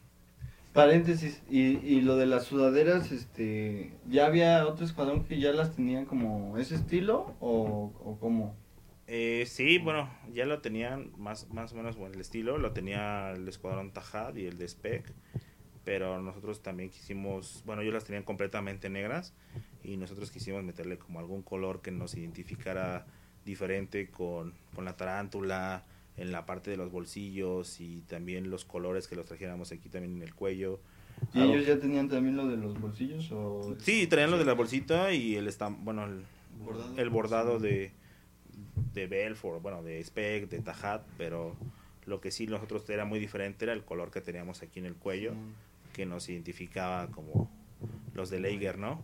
[0.72, 5.74] Paréntesis, y, y lo de las sudaderas, este, ¿ya había otro escuadrón que ya las
[5.74, 8.54] tenían como ese estilo o, o cómo?
[9.08, 13.32] Eh, sí, bueno, ya lo tenían más, más o menos bueno, el estilo, lo tenía
[13.32, 15.12] el Escuadrón Tajad y el de Spec,
[15.84, 19.34] pero nosotros también quisimos, bueno, yo las tenían completamente negras
[19.82, 23.04] y nosotros quisimos meterle como algún color que nos identificara
[23.44, 25.84] diferente con, con la tarántula,
[26.20, 30.16] en la parte de los bolsillos y también los colores que los trajéramos aquí también
[30.18, 30.78] en el cuello.
[31.34, 33.74] ¿Y Algo- ellos ya tenían también lo de los bolsillos o...?
[33.80, 36.22] Sí, traían lo de la bolsita y el estam- bueno, el
[36.64, 36.96] Bordado.
[36.98, 37.90] el bordado de,
[38.94, 41.56] de Belfort, bueno, de Spec, de Tajat, pero
[42.06, 44.94] lo que sí nosotros era muy diferente era el color que teníamos aquí en el
[44.94, 45.32] cuello,
[45.94, 47.50] que nos identificaba como
[48.14, 49.02] los de Leiger, ¿no?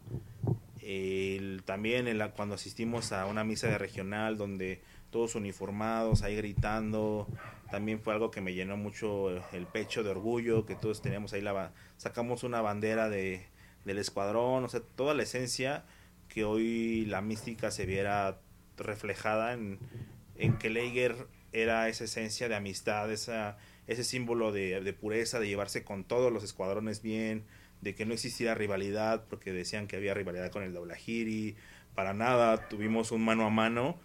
[0.83, 6.37] El- también en la- cuando asistimos a una misa de regional donde todos uniformados, ahí
[6.37, 7.29] gritando,
[7.71, 11.41] también fue algo que me llenó mucho el pecho de orgullo, que todos teníamos ahí
[11.41, 13.47] la sacamos una bandera de,
[13.85, 15.85] del escuadrón, o sea, toda la esencia
[16.29, 18.39] que hoy la mística se viera
[18.77, 19.79] reflejada en,
[20.37, 25.49] en que Leiger era esa esencia de amistad, esa, ese símbolo de, de pureza, de
[25.49, 27.45] llevarse con todos los escuadrones bien,
[27.81, 31.57] de que no existiera rivalidad, porque decían que había rivalidad con el Doblajiri,
[31.95, 33.99] para nada, tuvimos un mano a mano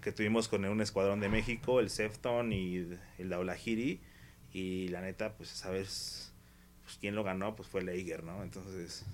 [0.00, 2.86] que tuvimos con un escuadrón de México, el Sefton y
[3.18, 4.00] el Daulahiri.
[4.52, 6.32] Y la neta, pues esa vez,
[6.84, 8.42] pues quien lo ganó, pues fue el Eiger, ¿no?
[8.42, 9.04] Entonces,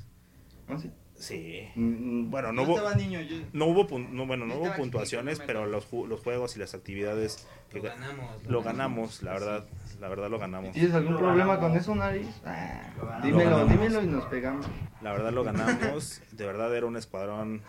[0.68, 0.90] ¿Ah, sí?
[1.16, 1.68] sí.
[1.74, 4.72] Mm, Bueno, no yo hubo- estaba niño, yo- No hubo, pun- no, bueno, no hubo
[4.76, 8.44] puntuaciones, chiquito, no pero los, ju- los juegos y las actividades que Lo ga- ganamos.
[8.46, 9.66] lo ganamos, la verdad,
[9.98, 10.72] la verdad lo ganamos.
[10.72, 11.70] ¿Tienes algún Lo problema ganamos.
[11.70, 12.26] con eso, Nariz?
[12.44, 13.24] Ah, Lo ganamos.
[13.26, 13.72] dímelo, Lo ganamos.
[13.83, 14.66] dímelo y nos pegamos.
[15.00, 17.62] La verdad lo ganamos, de verdad era un escuadrón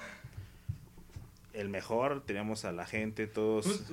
[1.53, 3.91] el mejor, teníamos a la gente, todos...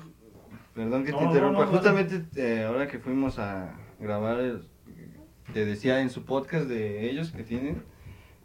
[0.74, 1.64] Perdón que No, te no, interrumpa.
[1.64, 4.62] no, Justamente eh, ahora que fuimos a grabar, el-
[5.52, 7.82] te decía en su podcast de ellos que tienen,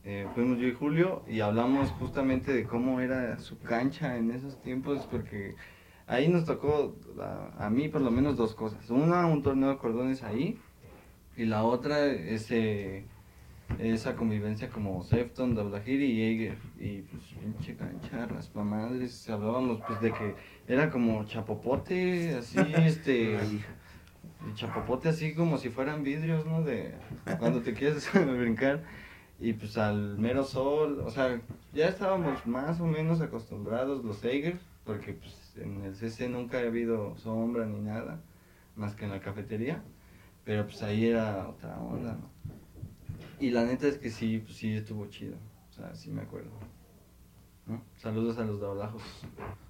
[0.04, 4.62] eh, fuimos yo y Julio y hablamos justamente de cómo era su cancha en esos
[4.62, 5.56] tiempos, porque
[6.08, 8.90] ahí nos tocó, a, a mí por lo menos dos cosas.
[8.90, 10.58] Una, un torneo de cordones ahí,
[11.38, 13.06] y la otra, ese,
[13.80, 16.58] esa convivencia como Sefton, Dablahiri y Eiger.
[16.80, 20.36] Y pues pinche cancha, raspamadres, hablábamos pues de que
[20.68, 23.36] era como chapopote, así, este...
[23.36, 23.64] el
[24.56, 26.64] chapopote así como si fueran vidrios, ¿no?
[26.64, 26.94] De
[27.40, 28.84] cuando te quieres brincar.
[29.40, 31.42] Y pues al mero sol, o sea,
[31.74, 36.62] ya estábamos más o menos acostumbrados los Eiger, porque pues en el CC nunca ha
[36.62, 38.22] habido sombra ni nada,
[38.76, 39.84] más que en la cafetería.
[40.46, 42.33] Pero pues ahí era otra onda, ¿no?
[43.44, 45.36] Y la neta es que sí, pues sí estuvo chido.
[45.70, 46.50] O sea, sí me acuerdo.
[47.66, 47.84] ¿no?
[47.98, 49.02] Saludos a los dablajos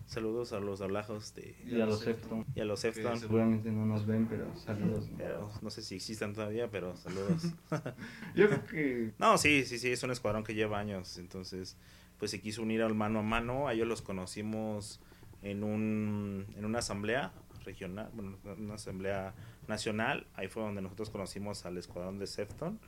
[0.05, 2.45] Saludos a los ablajos de, y a los Sefton.
[2.53, 5.09] y a los seguramente no nos ven, pero saludos.
[5.09, 5.17] ¿no?
[5.17, 7.45] Pero no sé si existan todavía, pero saludos.
[8.35, 11.75] Yo creo que No, sí, sí, sí, es un escuadrón que lleva años, entonces
[12.19, 14.99] pues se quiso unir al mano a mano, a ellos los conocimos
[15.41, 17.33] en un en una asamblea
[17.65, 19.33] regional, bueno, una asamblea
[19.67, 22.79] nacional, ahí fue donde nosotros conocimos al escuadrón de Sefton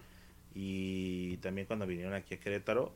[0.56, 2.92] y también cuando vinieron aquí a Querétaro,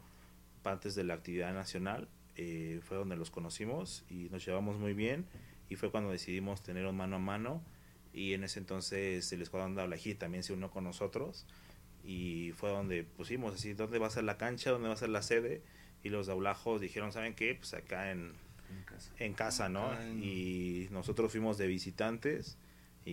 [0.63, 5.25] antes de la actividad nacional, eh, fue donde los conocimos y nos llevamos muy bien
[5.69, 7.61] y fue cuando decidimos tener un mano a mano
[8.13, 11.45] y en ese entonces el escuadrón de Ablají también se unió con nosotros
[12.05, 14.71] y fue donde pusimos así, ¿dónde va a ser la cancha?
[14.71, 15.61] ¿Dónde va a ser la sede?
[16.01, 17.55] Y los daulajos dijeron, ¿saben qué?
[17.55, 18.31] Pues acá en,
[18.71, 19.11] En casa.
[19.19, 19.99] en casa, ¿no?
[19.99, 22.57] En- Y nosotros fuimos de visitantes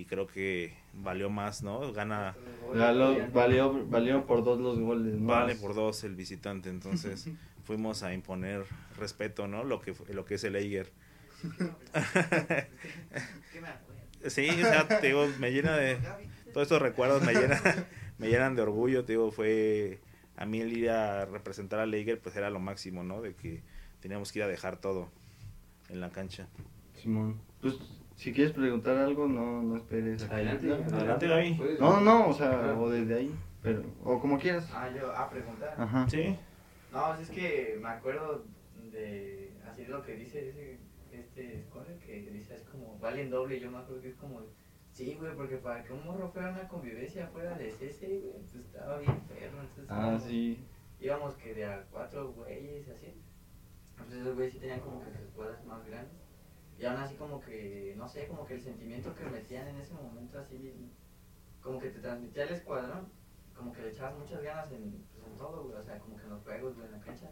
[0.01, 1.93] y creo que valió más, ¿no?
[1.93, 2.35] Gana,
[2.75, 5.15] Valió, valió, valió por dos los goles.
[5.15, 5.27] ¿no?
[5.27, 7.29] vale por dos el visitante, entonces
[7.65, 8.65] fuimos a imponer
[8.99, 9.65] respeto, ¿no?
[9.65, 10.93] Lo que, fue- lo que es el Eiger.
[14.29, 15.99] Sí, o sea, te digo, me llena de...
[16.53, 17.61] Todos estos recuerdos me llenan,
[18.19, 20.01] me llenan de orgullo, te digo, fue...
[20.37, 23.23] A mí el ir a representar a Eiger, pues era lo máximo, ¿no?
[23.23, 23.63] De que
[24.01, 25.09] teníamos que ir a dejar todo
[25.89, 26.49] en la cancha.
[27.01, 27.41] Simón.
[27.61, 27.75] Pues
[28.17, 30.23] si quieres preguntar algo, no, no esperes.
[30.25, 31.77] a que- Adelante, Adelante, Gaby.
[31.79, 33.35] No, no, o sea, o desde ahí.
[33.63, 34.69] Pero, o como quieras.
[34.73, 35.75] Ah, yo, a preguntar.
[35.79, 36.09] Ajá.
[36.09, 36.37] Sí,
[36.93, 38.45] No, es que me acuerdo
[38.93, 40.79] de, así lo que dice ese,
[41.13, 44.41] este Score, que dice, es como, valen doble, yo me acuerdo que es como,
[44.93, 48.55] sí, güey, porque para que un morro fuera una convivencia fuera de CC, güey, pues
[48.55, 50.59] estaba bien perro, entonces Ah, íbamos, sí.
[51.01, 53.13] íbamos que de a cuatro güeyes así,
[53.91, 56.17] entonces esos güeyes sí tenían como que sus escuadras más grandes,
[56.81, 59.95] y aún así como que, no sé, como que el sentimiento que metían en ese
[59.95, 60.73] momento así,
[61.63, 63.09] como que te transmitía el escuadrón,
[63.57, 66.25] como que le echabas muchas ganas en, pues, en todo, güey, o sea, como que
[66.25, 67.31] en los juegos, güey, en la cancha.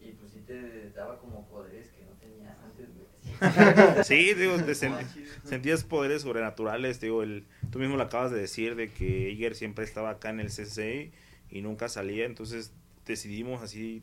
[0.00, 4.04] Y pues sí te daba como poderes que no tenías antes, güey.
[4.04, 5.06] sí, digo, te sen-
[5.44, 9.84] sentías poderes sobrenaturales, digo, el, tú mismo lo acabas de decir de que Eiger siempre
[9.84, 11.12] estaba acá en el CC
[11.50, 12.72] y nunca salía, entonces
[13.06, 14.02] decidimos así,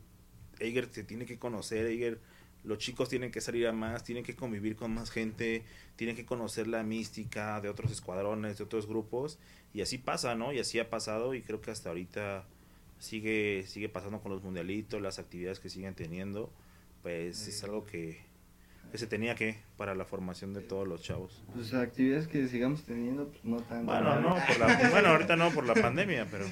[0.60, 2.20] Eiger se tiene que conocer, Eiger,
[2.66, 5.64] los chicos tienen que salir a más, tienen que convivir con más gente,
[5.96, 9.38] tienen que conocer la mística de otros escuadrones, de otros grupos,
[9.74, 10.54] y así pasa, ¿no?
[10.54, 12.46] Y así ha pasado y creo que hasta ahorita
[13.00, 16.52] sigue, sigue pasando con los mundialitos, las actividades que siguen teniendo,
[17.04, 18.20] pues es algo que,
[18.92, 21.44] que se tenía que para la formación de todos los chavos.
[21.54, 23.92] Pues actividades que sigamos teniendo, pues no tanto.
[23.92, 26.46] Bueno, no, por la, bueno, ahorita no por la pandemia, pero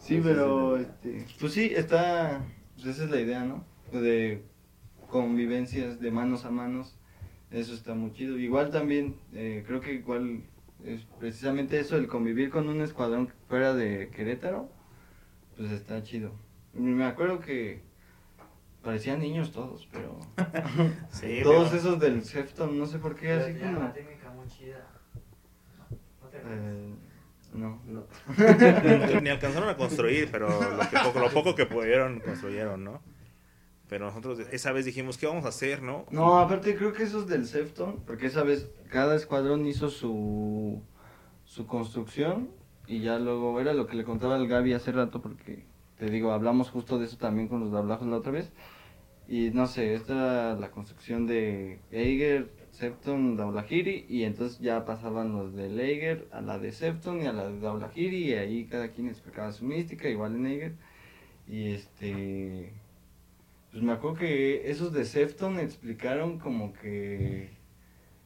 [0.00, 2.40] Sí, pero, este, pues sí, está,
[2.76, 3.64] pues esa es la idea, ¿no?
[3.92, 4.42] De
[5.08, 6.96] convivencias de manos a manos,
[7.50, 8.38] eso está muy chido.
[8.38, 10.42] Igual también, eh, creo que igual
[10.84, 14.68] es precisamente eso, el convivir con un escuadrón fuera de Querétaro,
[15.56, 16.32] pues está chido.
[16.74, 17.80] Me acuerdo que
[18.82, 20.18] parecían niños todos, pero
[21.10, 23.78] sí, todos pero- esos del Sefton, no sé por qué, Pero así como...
[23.78, 24.86] una técnica muy chida.
[26.22, 26.60] No te acuerdas.
[26.64, 26.94] eh,
[27.54, 28.04] no, No.
[29.22, 33.00] ni alcanzaron a construir, pero lo, que poco, lo poco que pudieron construyeron, ¿no?
[33.88, 36.04] Pero nosotros esa vez dijimos, ¿qué vamos a hacer, no?
[36.10, 40.82] No, aparte creo que esos del Sefton, porque esa vez cada escuadrón hizo su,
[41.44, 42.50] su construcción
[42.86, 45.64] y ya luego era lo que le contaba al Gaby hace rato porque
[45.98, 48.52] te digo, hablamos justo de eso también con los dablajos la otra vez
[49.28, 55.54] y no sé, esta la construcción de Eiger, Septon, Daulahiri, y entonces ya pasaban los
[55.54, 59.08] de Leiger a la de Septon y a la de Daulahiri, y ahí cada quien
[59.08, 60.72] explicaba su mística, igual en Leiger.
[61.46, 62.72] Y este.
[63.70, 67.50] Pues me acuerdo que esos de Septon explicaron como que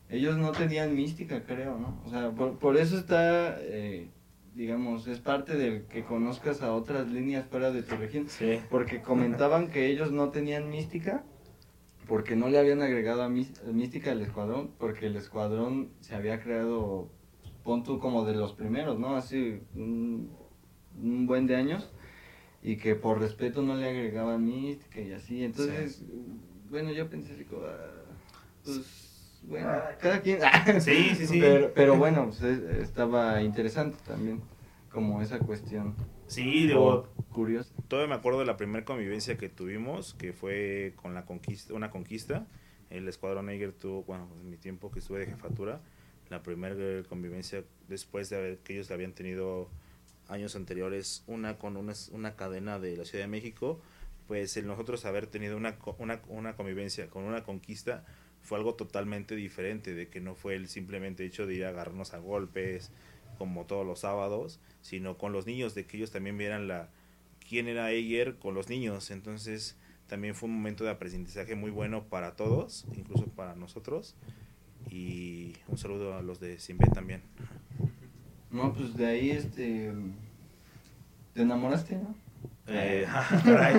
[0.08, 2.00] ellos no tenían mística, creo, ¿no?
[2.04, 4.08] O sea, por, por eso está, eh,
[4.54, 8.28] digamos, es parte de que conozcas a otras líneas fuera de tu región.
[8.28, 8.60] Sí.
[8.70, 11.24] Porque comentaban que ellos no tenían mística,
[12.06, 17.08] porque no le habían agregado a mística al escuadrón, porque el escuadrón se había creado,
[17.64, 19.16] pon tú como de los primeros, ¿no?
[19.16, 20.30] Hace un,
[21.00, 21.90] un buen de años,
[22.62, 25.44] y que por respeto no le agregaban mística y así.
[25.44, 26.02] Entonces,
[26.70, 27.90] bueno, yo pensé, como, ah,
[28.64, 29.68] pues, bueno,
[30.00, 30.38] cada quien.
[30.80, 31.40] Sí, sí, sí.
[31.40, 34.40] Pero, pero bueno, pues, es- estaba interesante también,
[34.90, 35.94] como esa cuestión.
[36.28, 37.74] Sí, digo, curiosa.
[37.88, 41.90] todavía me acuerdo de la primera convivencia que tuvimos, que fue con la conquista, una
[41.90, 42.46] conquista.
[42.90, 45.80] El escuadrón Eiger tuvo, bueno, en mi tiempo que estuve de jefatura,
[46.30, 46.74] la primera
[47.08, 49.68] convivencia después de haber, que ellos habían tenido
[50.32, 53.80] años anteriores una con una, una cadena de la Ciudad de México,
[54.26, 58.04] pues el nosotros haber tenido una, una, una convivencia con una conquista
[58.42, 62.12] fue algo totalmente diferente, de que no fue el simplemente hecho de ir a agarrarnos
[62.12, 62.90] a golpes
[63.38, 66.88] como todos los sábados, sino con los niños, de que ellos también vieran la
[67.48, 69.10] quién era Eiger con los niños.
[69.10, 69.76] Entonces
[70.08, 74.14] también fue un momento de aprendizaje muy bueno para todos, incluso para nosotros.
[74.90, 77.22] Y un saludo a los de Simbe también.
[78.52, 79.90] No, pues de ahí, este.
[81.34, 82.14] ¿Te enamoraste, no?
[82.66, 83.06] Eh,
[83.44, 83.74] caray.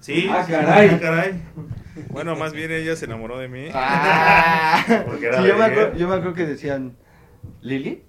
[0.00, 0.88] Sí, Ah, caray.
[0.94, 1.42] ah, caray.
[2.10, 3.68] Bueno, más bien ella se enamoró de mí.
[3.74, 6.96] Ah, Porque era Sí, yo, me acuerdo, yo me acuerdo que decían.
[7.60, 8.04] ¿Lili?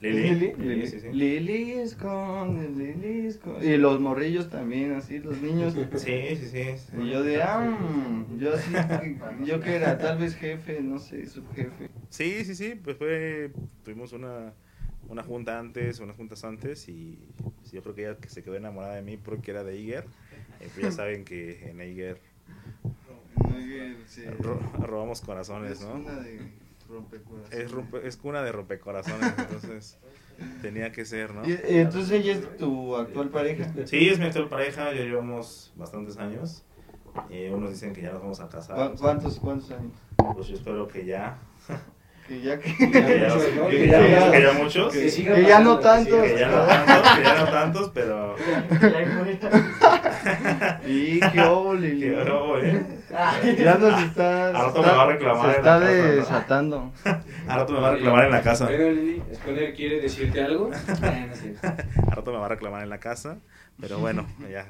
[0.00, 0.22] Lili.
[0.22, 1.08] Lili, Lili, Lili, sí, sí.
[1.12, 3.66] Lili esconde, Lili esconde.
[3.66, 5.74] Y los morrillos también, así, los niños.
[5.96, 6.96] Sí, sí, sí.
[7.00, 8.72] Y yo de, ah, mm, yo así,
[9.44, 11.90] yo que era tal vez jefe, no sé, subjefe.
[12.10, 13.50] Sí, sí, sí, pues fue,
[13.84, 14.52] tuvimos una,
[15.08, 17.18] una junta antes, unas juntas antes y
[17.58, 20.04] pues, yo creo que ella que se quedó enamorada de mí porque era de Iger.
[20.60, 22.20] Eh, pues ya saben que en Iger
[24.40, 25.94] ro- robamos corazones, Es ¿no?
[25.94, 26.40] una de
[26.88, 27.52] rompecorazones.
[27.58, 29.98] Es, rompe- es cuna de rompecorazones, entonces
[30.60, 31.46] tenía que ser, ¿no?
[31.46, 33.72] Y, y entonces ella es tu actual pareja.
[33.86, 36.64] Sí, es mi actual pareja, ya llevamos bastantes años.
[37.30, 38.92] Eh, unos dicen que ya nos vamos a casar.
[38.92, 39.92] ¿Cu- ¿Cuántos, cuántos años?
[40.34, 41.38] Pues yo espero que ya.
[42.32, 42.74] Que ya que...
[42.74, 43.66] Que ya, muchos, ¿no?
[43.68, 44.90] que Que ya- ya- que ya muchos.
[44.92, 46.24] que- Que, que ya no que tantos.
[46.26, 48.36] siga- ya no tantos, que ya no tantos, pero...
[50.86, 52.24] Y qué óvole, que Lili.
[52.24, 52.86] no, ¿eh?
[53.58, 54.48] Ya nos está...
[54.48, 56.92] Al rato está- me va a reclamar Se está desatando.
[57.04, 58.64] Al rato me va a reclamar en la casa.
[58.66, 59.22] Bueno, Lili,
[59.76, 60.70] quiere decirte algo.
[60.72, 61.54] Ah, sé.
[61.62, 63.38] Al rato me va a reclamar en la casa.
[63.80, 64.66] Pero bueno, ya.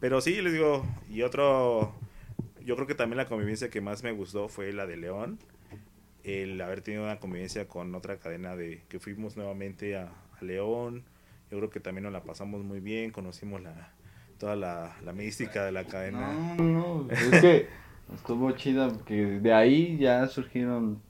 [0.00, 1.94] Pero sí, les digo, y otro,
[2.64, 5.38] yo creo que también la convivencia que más me gustó fue la de León.
[6.26, 10.08] El haber tenido una convivencia con otra cadena de que fuimos nuevamente a,
[10.40, 11.04] a León.
[11.52, 13.92] Yo creo que también nos la pasamos muy bien, conocimos la
[14.38, 16.32] toda la, la mística de la cadena.
[16.58, 16.64] No,
[17.06, 17.68] no, es que
[18.14, 21.00] estuvo chida porque de ahí ya surgieron...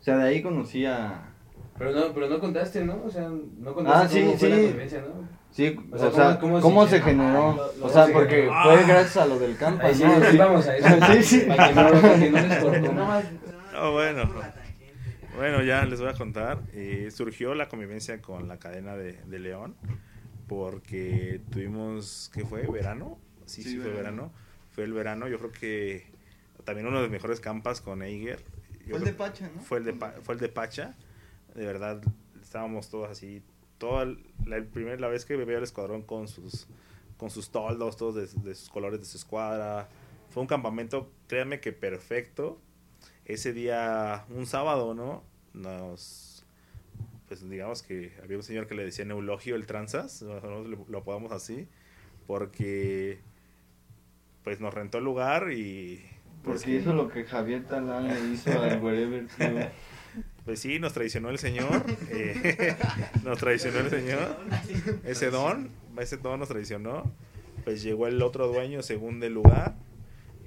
[0.00, 1.30] O sea, de ahí conocí a...
[1.78, 3.02] Pero no, pero no contaste, ¿no?
[3.04, 5.28] O sea, no contaste Ah, sí, cómo fue la convivencia, ¿no?
[5.52, 7.54] Sí, O o sea, ¿cómo- ¿cómo, cómo se- se generó?
[7.78, 8.52] Lo- o sea, se porque generó.
[8.64, 8.84] fue Ah.
[8.88, 10.24] gracias a lo del campo, sí, ¿no?
[10.30, 10.88] sí, vamos a eso.
[11.12, 11.40] Sí, sí.
[11.46, 12.92] Para que no, para que no les cortó.
[13.78, 14.22] Ah, bueno.
[15.36, 16.62] Bueno, ya les voy a contar.
[16.72, 19.76] Eh, surgió la convivencia con la cadena de, de León
[20.48, 22.66] porque tuvimos, ¿qué fue?
[22.66, 23.18] ¿Verano?
[23.44, 24.32] Sí, sí, Sí, fue verano.
[24.72, 25.28] Fue el verano.
[25.28, 26.06] Yo creo que
[26.64, 28.42] también uno de los mejores campas con Eiger.
[28.88, 29.60] Fue el de Pacha, ¿no?
[29.62, 30.94] Fue el de, Pa- fue el de Pacha.
[31.54, 32.00] De verdad,
[32.42, 33.42] estábamos todos así.
[33.78, 34.06] Toda
[34.46, 36.66] la, el primer, la vez que veía el escuadrón con sus,
[37.18, 39.88] con sus toldos, todos de, de sus colores de su escuadra.
[40.30, 42.60] Fue un campamento, créanme que perfecto.
[43.26, 45.22] Ese día, un sábado, ¿no?
[45.52, 46.44] Nos.
[47.28, 50.98] Pues digamos que había un señor que le decía Neulogio el Tranzas, nosotros lo, lo
[50.98, 51.66] apodamos así,
[52.28, 53.18] porque
[54.44, 56.04] pues nos rentó el lugar y
[56.44, 59.26] pues, Porque hizo lo que Javier Talán le hizo al Wherever.
[60.44, 61.84] Pues sí, nos traicionó el señor.
[62.10, 62.76] eh,
[63.24, 64.36] nos traicionó el señor.
[65.04, 67.12] Ese don, ese don nos traicionó.
[67.64, 69.74] Pues llegó el otro dueño según del lugar.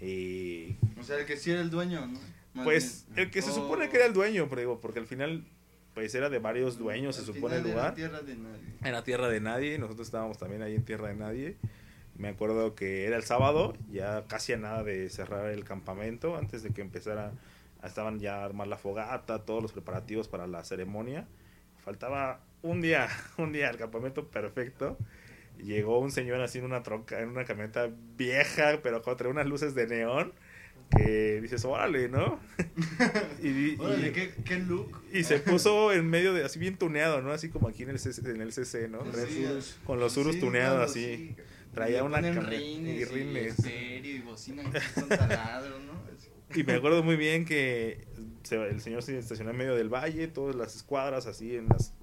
[0.01, 2.17] Y O sea, el que sí era el dueño, ¿no?
[2.53, 3.19] Más pues bien.
[3.27, 3.55] el que se Oh.
[3.55, 5.45] supone que era el dueño, pero digo, porque al final
[5.93, 7.95] pues era de varios dueños, se Al supone el final era lugar.
[7.95, 8.73] tierra de nadie.
[8.83, 11.57] Era tierra de nadie, nosotros estábamos también ahí en tierra de nadie.
[12.15, 16.63] Me acuerdo que era el sábado, ya casi a nada de cerrar el campamento, antes
[16.63, 17.31] de que empezara,
[17.83, 21.27] estaban ya a armar la fogata, todos los preparativos para la ceremonia.
[21.83, 24.97] Faltaba un día, un día al campamento perfecto.
[25.57, 29.75] Llegó un señor así en una troca, en una camioneta vieja, pero contra unas luces
[29.75, 30.33] de neón.
[30.95, 32.39] Que dices, órale, ¿no?
[33.43, 35.01] y, y- Órale, ¿qué, qué look.
[35.13, 37.31] y se puso en medio de, así bien tuneado, ¿no?
[37.31, 38.99] Así como aquí en el CC, en el CC ¿no?
[39.27, 39.45] Sí,
[39.85, 41.05] con los surus sí, tuneados así.
[41.35, 41.35] sí.
[41.73, 43.59] Traía una ponen cam- rines y rines.
[43.59, 45.93] estéreo y bocina que son taladros, ¿no?
[46.17, 46.59] Así.
[46.59, 48.07] Y me acuerdo muy bien que
[48.51, 51.93] el señor se estacionó en medio del valle, todas las escuadras así en las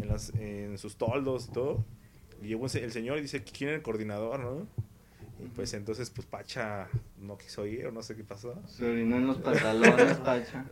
[0.00, 1.86] en las en sus toldos y todo.
[2.42, 4.66] Y llegó el señor y dice, ¿quién era el coordinador, no?
[5.44, 6.88] Y pues entonces pues Pacha
[7.18, 8.62] no quiso ir o no sé qué pasó.
[8.68, 10.66] Se orinó en los pantalones, Pacha.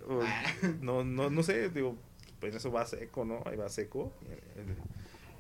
[0.80, 1.96] No, no, no sé, digo,
[2.38, 3.42] pues eso va seco, ¿no?
[3.46, 4.12] Ahí va seco.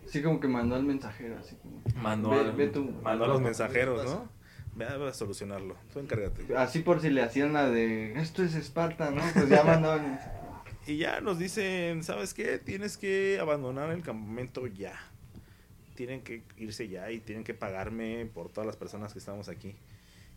[0.06, 1.80] Sí, como que mandó al mensajero, así como...
[2.02, 2.90] Mandó, Ve- al- ve tú.
[3.02, 4.04] mandó a los ¿Qué mensajeros?
[4.04, 4.28] ¿no?
[4.74, 5.76] Ve a, solucionarlo.
[5.92, 6.56] Tú encárgate.
[6.56, 9.22] Así por si le hacían la de, esto es Esparta, ¿no?
[9.34, 10.40] Pues ya mandó el mensaje.
[10.86, 12.58] Y ya nos dicen, ¿sabes qué?
[12.58, 14.94] Tienes que abandonar el campamento ya.
[16.00, 19.74] Tienen que irse ya y tienen que pagarme por todas las personas que estamos aquí.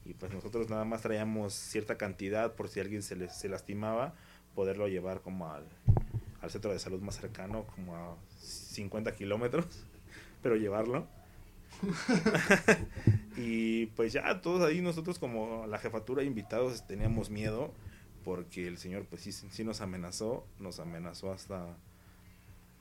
[0.03, 4.13] Y pues nosotros nada más traíamos cierta cantidad por si alguien se, les, se lastimaba,
[4.55, 5.63] poderlo llevar como al,
[6.41, 9.65] al centro de salud más cercano, como a 50 kilómetros,
[10.43, 11.07] pero llevarlo.
[13.37, 17.71] y pues ya todos ahí nosotros como la jefatura invitados teníamos miedo
[18.25, 21.77] porque el señor pues sí, sí nos amenazó, nos amenazó hasta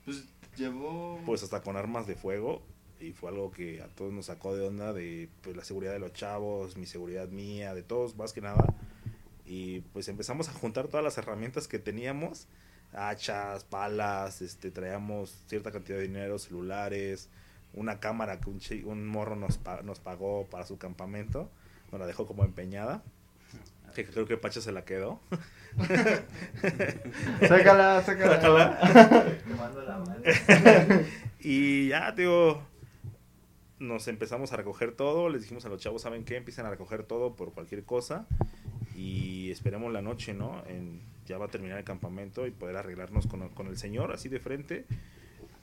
[0.03, 0.25] Pues
[0.57, 1.21] llevó...
[1.25, 2.61] pues hasta con armas de fuego
[3.03, 5.99] y fue algo que a todos nos sacó de onda de pues la seguridad de
[5.99, 8.65] los chavos, mi seguridad mía, de todos más que nada
[9.45, 12.47] y pues empezamos a juntar todas las herramientas que teníamos,
[12.93, 17.29] hachas, palas, este traíamos cierta cantidad de dinero, celulares,
[17.73, 18.49] una cámara que
[18.85, 21.49] un, morro nos, pa- nos pagó para su campamento,
[21.91, 23.03] nos la dejó como empeñada.
[23.93, 25.19] Que creo que Pacha se la quedó.
[27.47, 28.41] Sácala, sácala.
[28.41, 29.37] Sácala.
[29.47, 30.21] Tomando la mano.
[31.45, 32.63] Y ya, digo,
[33.79, 35.29] nos empezamos a recoger todo.
[35.29, 36.37] Les dijimos a los chavos, ¿saben qué?
[36.37, 38.27] Empiezan a recoger todo por cualquier cosa.
[38.95, 40.63] Y esperemos la noche, ¿no?
[40.67, 44.29] En, ya va a terminar el campamento y poder arreglarnos con, con el señor así
[44.29, 44.85] de frente.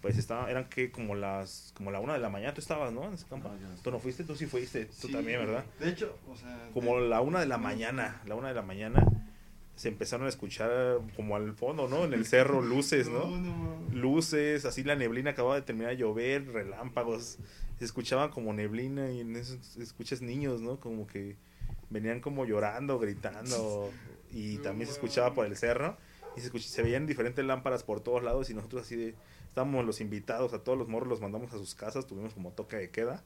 [0.03, 3.05] Pues estaba, eran que como las como la una de la mañana tú estabas, ¿no?
[3.05, 3.49] En ese campo.
[3.51, 5.65] No, Tú no fuiste, tú sí fuiste, tú Sí, también, ¿verdad?
[5.79, 6.71] De hecho, o sea...
[6.73, 9.07] Como de- la una de la mañana, la una de la mañana,
[9.77, 12.05] se empezaron a escuchar como al fondo, ¿no?
[12.05, 13.27] En el cerro, luces, ¿no?
[13.29, 13.95] No, no.
[13.95, 17.37] luces, así la neblina acababa de terminar de llover, relámpagos,
[17.81, 20.79] se escuchaba como neblina y en eso escuchas niños, ¿no?
[20.81, 21.37] Como que
[21.91, 23.93] venían como llorando, gritando
[24.33, 25.97] y también se escuchaba por el cerro
[26.37, 29.17] y se, escuch- se veían diferentes lámparas por todos lados y nosotros así de,
[29.49, 32.77] estábamos los invitados, a todos los morros los mandamos a sus casas, tuvimos como toque
[32.77, 33.25] de queda,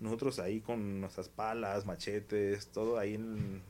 [0.00, 3.62] nosotros ahí con nuestras palas, machetes, todo ahí en,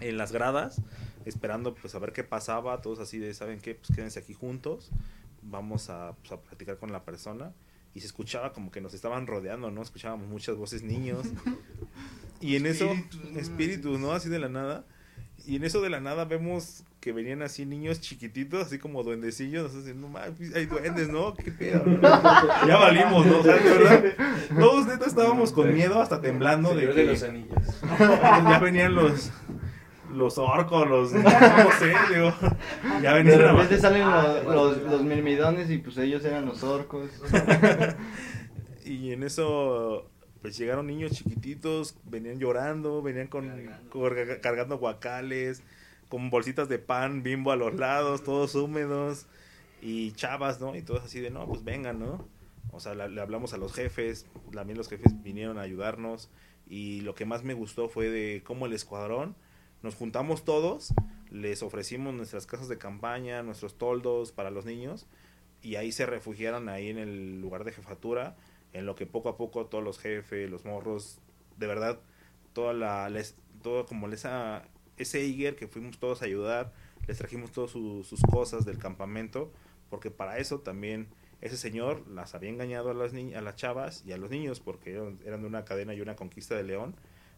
[0.00, 0.80] en las gradas,
[1.24, 3.74] esperando pues a ver qué pasaba, todos así de, ¿saben qué?
[3.74, 4.90] Pues quédense aquí juntos,
[5.42, 7.52] vamos a, pues, a platicar con la persona.
[7.94, 9.82] Y se escuchaba como que nos estaban rodeando, ¿no?
[9.82, 11.26] Escuchábamos muchas voces niños.
[12.40, 12.92] Y en eso,
[13.36, 14.08] Espíritus, ¿no?
[14.08, 14.12] ¿no?
[14.14, 14.84] Así de la nada.
[15.46, 19.74] Y en eso de la nada vemos que venían así niños chiquititos, así como duendecillos,
[19.74, 21.34] así, no mames, hay duendes, ¿no?
[21.34, 21.84] ¿Qué pedo?
[22.66, 23.40] ya valimos, ¿no?
[23.40, 24.04] O sea, de verdad,
[24.58, 27.80] todos neta estábamos con miedo, hasta temblando de que de los anillos.
[27.98, 29.30] ya venían los
[30.12, 31.22] los orcos, los no
[31.78, 32.32] sé, digo,
[33.02, 37.10] ya venían repente salen los, los, los mirmidones y pues ellos eran los orcos.
[38.84, 40.08] y en eso
[40.40, 43.90] pues llegaron niños chiquititos, venían llorando, venían con Cargando.
[44.00, 45.62] carga- cargando guacales,
[46.08, 49.26] con bolsitas de pan bimbo a los lados, todos húmedos
[49.80, 50.74] y chavas, ¿no?
[50.74, 52.26] Y todos así de, no, pues vengan, ¿no?
[52.72, 56.28] O sea, la- le hablamos a los jefes, también los jefes vinieron a ayudarnos
[56.68, 59.36] y lo que más me gustó fue de cómo el escuadrón
[59.82, 60.92] nos juntamos todos,
[61.30, 65.06] les ofrecimos nuestras casas de campaña, nuestros toldos para los niños
[65.62, 68.36] y ahí se refugiaron ahí en el lugar de jefatura,
[68.72, 71.18] en lo que poco a poco todos los jefes, los morros,
[71.56, 72.00] de verdad,
[72.52, 74.64] toda la, les, todo como esa,
[74.96, 76.72] ese Iger que fuimos todos a ayudar,
[77.06, 79.50] les trajimos todas su- sus cosas del campamento,
[79.90, 81.08] porque para eso también
[81.40, 84.60] ese señor las había engañado a las, ni- a las chavas y a los niños,
[84.60, 86.94] porque eran, eran de una cadena y una conquista de León,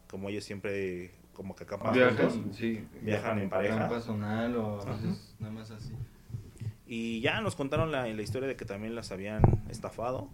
[0.09, 1.93] como ellos siempre como que juntos.
[1.93, 2.87] Viajan, sí.
[3.03, 3.89] Viajan en pareja.
[3.89, 5.93] personal o a veces nada más así.
[6.87, 10.29] Y ya nos contaron la, la historia de que también las habían estafado.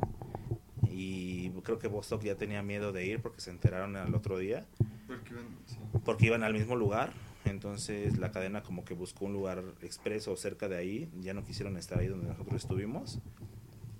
[0.88, 4.66] Y creo que Bostock ya tenía miedo de ir porque se enteraron al otro día.
[5.06, 5.76] Porque iban, sí.
[6.04, 7.12] Porque iban al mismo lugar.
[7.44, 11.10] Entonces la cadena como que buscó un lugar expreso cerca de ahí.
[11.20, 13.20] Ya no quisieron estar ahí donde nosotros estuvimos.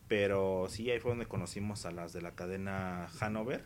[0.08, 3.64] Pero sí, ahí fue donde conocimos a las de la cadena Hanover.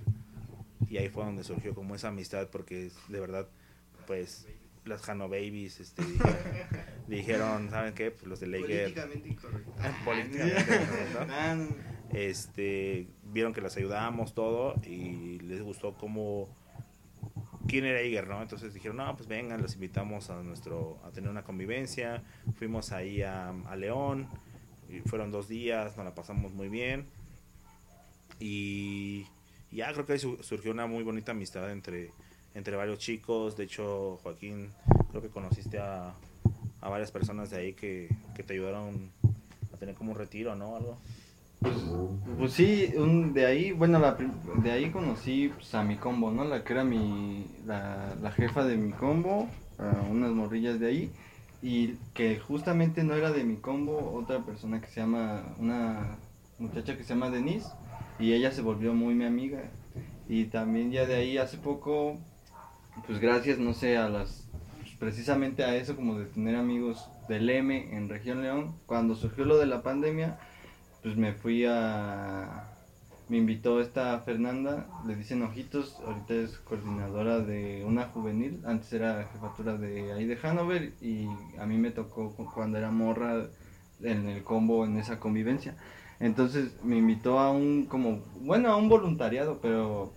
[0.88, 3.48] Y ahí fue donde surgió como esa amistad porque de verdad,
[4.06, 4.46] pues
[4.84, 6.02] las Hano Babies este,
[7.08, 8.10] dijeron, ¿saben qué?
[8.10, 9.72] Pues los de Laker Políticamente incorrecto.
[10.04, 11.26] Políticamente incorrecto.
[11.26, 12.18] No.
[12.18, 16.48] este vieron que las ayudábamos todo y les gustó cómo
[17.66, 18.42] quién era Iger, ¿no?
[18.42, 22.22] Entonces dijeron, no, pues vengan, los invitamos a nuestro, a tener una convivencia.
[22.58, 24.28] Fuimos ahí a, a León,
[24.88, 27.06] y fueron dos días, nos la pasamos muy bien.
[28.38, 29.26] Y
[29.74, 32.12] ya creo que ahí su- surgió una muy bonita amistad entre,
[32.54, 33.56] entre varios chicos.
[33.56, 34.70] De hecho, Joaquín,
[35.10, 36.14] creo que conociste a,
[36.80, 39.10] a varias personas de ahí que, que te ayudaron
[39.72, 40.76] a tener como un retiro, ¿no?
[40.76, 40.98] Algo.
[41.60, 41.76] Pues,
[42.38, 44.16] pues sí, un- de ahí, bueno, la,
[44.62, 46.44] de ahí conocí pues, a mi combo, ¿no?
[46.44, 49.48] La que era mi, la, jefa de mi combo,
[50.10, 51.10] unas morrillas de ahí,
[51.62, 56.18] y que justamente no era de mi combo, otra persona que se llama, una
[56.58, 57.68] muchacha que se llama Denise,
[58.18, 59.62] y ella se volvió muy mi amiga.
[60.28, 62.18] Y también ya de ahí hace poco,
[63.06, 64.46] pues gracias, no sé, a las,
[64.78, 69.44] pues, precisamente a eso, como de tener amigos del M en Región León, cuando surgió
[69.44, 70.38] lo de la pandemia,
[71.02, 72.70] pues me fui a...
[73.26, 79.26] Me invitó esta Fernanda, le dicen Ojitos, ahorita es coordinadora de una juvenil, antes era
[79.32, 81.26] jefatura de ahí de Hanover y
[81.58, 83.46] a mí me tocó cu- cuando era morra
[84.02, 85.74] en el combo, en esa convivencia.
[86.24, 90.12] Entonces me invitó a un como, bueno, a un voluntariado, pero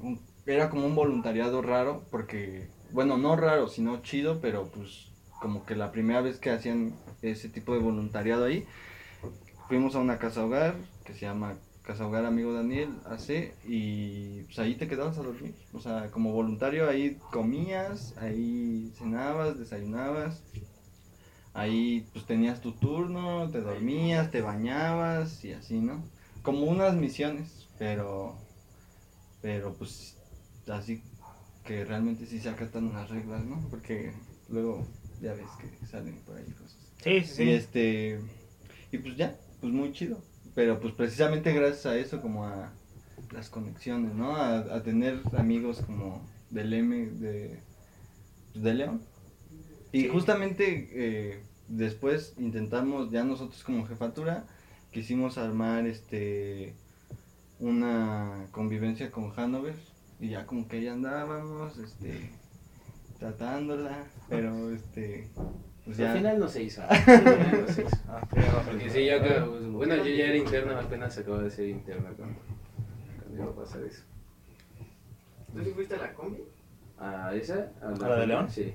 [0.00, 5.66] un- era como un voluntariado raro porque, bueno, no raro, sino chido, pero pues como
[5.66, 8.66] que la primera vez que hacían ese tipo de voluntariado ahí,
[9.68, 14.58] fuimos a una casa hogar que se llama Casa Hogar Amigo Daniel AC y pues
[14.60, 15.54] ahí te quedabas a dormir.
[15.72, 20.42] O sea, como voluntario ahí comías, ahí cenabas, desayunabas.
[21.54, 26.02] Ahí pues tenías tu turno, te dormías, te bañabas y así, ¿no?
[26.42, 28.36] Como unas misiones, pero
[29.42, 30.16] pero pues
[30.68, 31.02] así
[31.64, 33.60] que realmente sí se acatan las reglas, ¿no?
[33.70, 34.12] Porque
[34.48, 34.86] luego
[35.20, 36.78] ya ves que salen por ahí cosas.
[37.02, 38.20] Sí, sí, Y este
[38.90, 40.18] y pues ya, pues muy chido.
[40.54, 42.72] Pero pues precisamente gracias a eso como a
[43.32, 44.36] las conexiones, ¿no?
[44.36, 47.58] A, a tener amigos como del M de,
[48.52, 49.02] pues, de León.
[49.92, 50.08] Y Sí.
[50.08, 54.44] justamente eh, después intentamos ya nosotros como jefatura
[54.90, 56.74] quisimos armar este
[57.58, 59.74] una convivencia con Hanover
[60.18, 62.30] y ya como que ahí andábamos este
[63.18, 65.28] tratándola, pero este
[65.84, 66.82] pues ya Al final no se hizo.
[66.88, 67.96] Al final no se hizo.
[68.08, 68.26] Ah,
[68.66, 72.08] Porque sí, yo creo, pues, bueno, yo ya era interno, apenas acabo de ser interno
[72.16, 72.38] cuando,
[73.20, 74.02] cuando iba a pasar eso.
[75.52, 76.42] ¿Tú sí fuiste a la combi?
[76.98, 77.72] ¿A esa?
[77.82, 78.48] ¿A la de León?
[78.50, 78.74] Sí.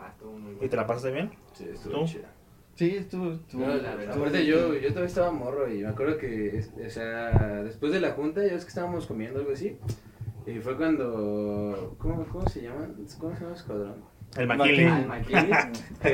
[0.00, 1.30] Ah, estuvo muy ¿Y te la pasaste bien?
[1.54, 2.04] Sí, estuvo ¿Tú?
[2.06, 2.30] chida.
[2.76, 6.16] sí estuvo, estuvo- No, la- estuvo aparte yo, yo todavía estaba morro y me acuerdo
[6.18, 9.76] que, o sea, después de la junta, ya ves que estábamos comiendo algo así,
[10.46, 12.88] y fue cuando, ¿cómo, cómo se llama?
[13.18, 13.94] ¿Cómo se llama el escuadrón?
[14.36, 14.46] El.
[14.46, 14.84] McKinley.
[14.86, 15.52] Ah, el McKinley.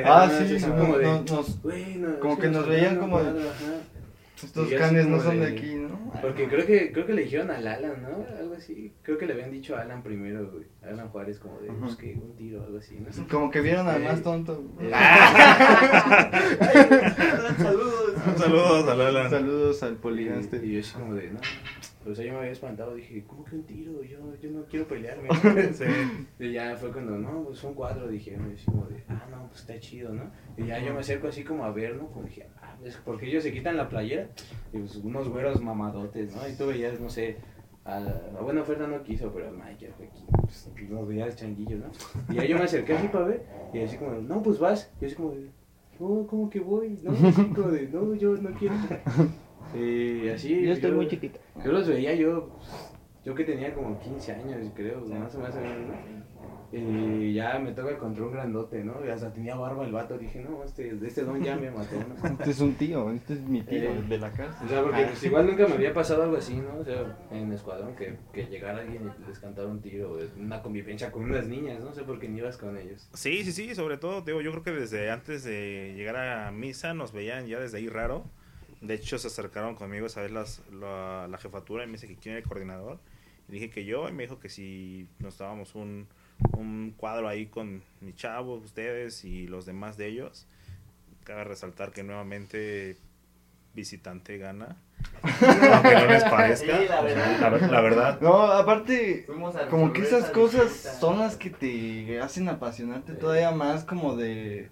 [0.04, 3.24] Ah, sí, no, como de, no, nos- "Güey, no, como que nos veían como de-
[3.32, 3.72] cuadro", ajá.
[4.42, 5.94] Estos Y canes no son de de- aquí, ¿no?
[6.20, 8.24] Porque creo que, creo que le dijeron al Alan, ¿no?
[8.38, 8.92] Algo así.
[9.02, 10.64] Creo que le habían dicho a Alan primero, güey.
[10.82, 13.28] Alan Juárez como de, pues que un tiro o algo así, ¿no?
[13.28, 14.64] Como que vieron al Eh, más tonto.
[14.80, 14.90] Eh,
[17.58, 18.12] Saludos.
[18.36, 19.30] Saludos a Lola.
[19.30, 20.60] Saludos al Y, poligaste.
[20.64, 21.40] y yo así como de, no.
[22.06, 24.02] O sea, yo me había espantado, dije, ¿cómo que un tiro?
[24.02, 25.28] Yo, yo no quiero pelearme.
[25.72, 25.84] Sí.
[26.38, 28.36] Y ya fue cuando, no, pues son cuatro, dije,
[28.66, 30.30] como de, ah, no, pues está chido, ¿no?
[30.56, 32.08] Y ya yo me acerco así como a ver, ¿no?
[32.08, 34.28] Como dije, ah, pues porque ellos se quitan la playera
[34.72, 36.46] y pues unos güeros mamadotes, ¿no?
[36.48, 37.36] Y tú veías, no sé,
[37.84, 41.90] a, a- bueno, Fernando no quiso, pero Michael fue aquí, pues nos veías changuillos, ¿no?
[42.32, 44.90] Y ya yo me acerqué así para ver y así como, no, pues vas.
[45.00, 45.34] Y así como
[46.00, 46.98] no, ¿cómo que voy?
[47.02, 48.74] No, así como de, no, yo no quiero.
[49.74, 50.62] Y así.
[50.62, 51.38] Yo estoy muy chiquito.
[51.64, 52.58] Yo los veía yo,
[53.24, 55.54] yo que tenía como 15 años, creo, más o menos.
[55.56, 56.24] ¿no?
[56.76, 58.94] Y ya me toca contra un grandote, ¿no?
[59.06, 60.18] Y hasta tenía barba el vato.
[60.18, 62.28] Dije, no, este, este don ya me mató, ¿no?
[62.38, 64.60] Este es un tío, este es mi tío, Eh, de la casa.
[64.64, 66.78] O sea, porque pues, igual nunca me había pasado algo así, ¿no?
[66.80, 71.12] O sea, en escuadrón, que, que llegara alguien y les cantara un tiro, una convivencia
[71.12, 73.08] con unas niñas, no sé por qué ni ibas con ellos.
[73.14, 76.92] Sí, sí, sí, sobre todo, digo, yo creo que desde antes de llegar a misa
[76.92, 78.24] nos veían ya desde ahí raro.
[78.86, 82.16] De hecho, se acercaron conmigo esa vez las, la, la jefatura y me dice que
[82.16, 82.98] quién era el coordinador.
[83.48, 86.06] Y dije que yo, y me dijo que si nos dábamos un,
[86.52, 90.46] un cuadro ahí con mis chavos, ustedes y los demás de ellos.
[91.24, 92.98] Cabe resaltar que nuevamente
[93.74, 94.76] visitante gana.
[95.22, 96.78] Aunque no les parezca.
[96.78, 97.40] Sí, la verdad.
[97.40, 98.20] La, ver- la verdad.
[98.20, 99.26] No, aparte,
[99.70, 104.70] como que esas esa cosas son las que te hacen apasionarte todavía más como de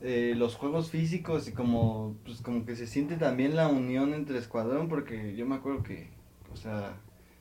[0.00, 4.38] eh, los juegos físicos y como pues como que se siente también la unión entre
[4.38, 6.10] escuadrón porque yo me acuerdo que
[6.52, 6.96] o sea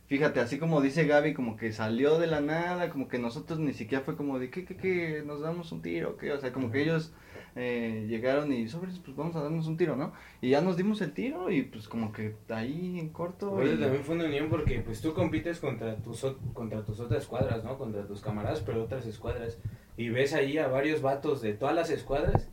[0.07, 3.73] fíjate, así como dice Gaby, como que salió de la nada, como que nosotros ni
[3.73, 5.23] siquiera fue como de, ¿qué, qué, qué?
[5.25, 6.17] ¿Nos damos un tiro?
[6.17, 6.31] ¿Qué?
[6.31, 7.11] O sea, como que ellos
[7.55, 10.13] eh, llegaron y, sobres, pues vamos a darnos un tiro, ¿no?
[10.41, 13.51] Y ya nos dimos el tiro y pues como que ahí en corto.
[13.51, 17.23] Oye, y- también fue una unión porque pues tú compites contra tus, contra tus otras
[17.23, 17.77] escuadras, ¿no?
[17.77, 19.57] Contra tus camaradas, pero otras escuadras.
[19.97, 22.49] Y ves ahí a varios vatos de todas las escuadras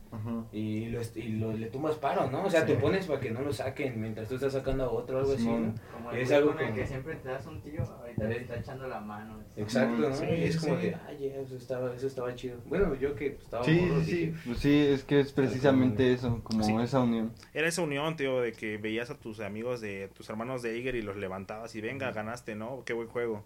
[0.53, 2.45] y, lo, est- y lo- le tumbas paro, ¿no?
[2.45, 2.67] O sea, Sí.
[2.67, 5.33] te pones para que no lo saquen mientras tú estás sacando a otro o algo
[5.33, 5.45] así.
[5.47, 5.73] ¿no?
[5.91, 8.37] Como el Es algo con el que- que siempre te das un tiro, ahorita te
[8.37, 9.39] está echando la mano.
[9.57, 10.15] Exacto, ¿no?
[10.15, 10.83] Sí, y es como sí.
[10.87, 12.57] de, ay, eso estaba, eso estaba chido.
[12.67, 16.39] Bueno, yo que estaba Sí, morro, sí, dije, pues sí, es que es precisamente eso,
[16.43, 16.73] como Sí.
[16.81, 17.33] esa unión.
[17.53, 20.95] Era esa unión, tío, de que veías a tus amigos, de tus hermanos de Eiger
[20.95, 22.83] y los levantabas y venga, ganaste, ¿no?
[22.85, 23.43] Qué buen juego.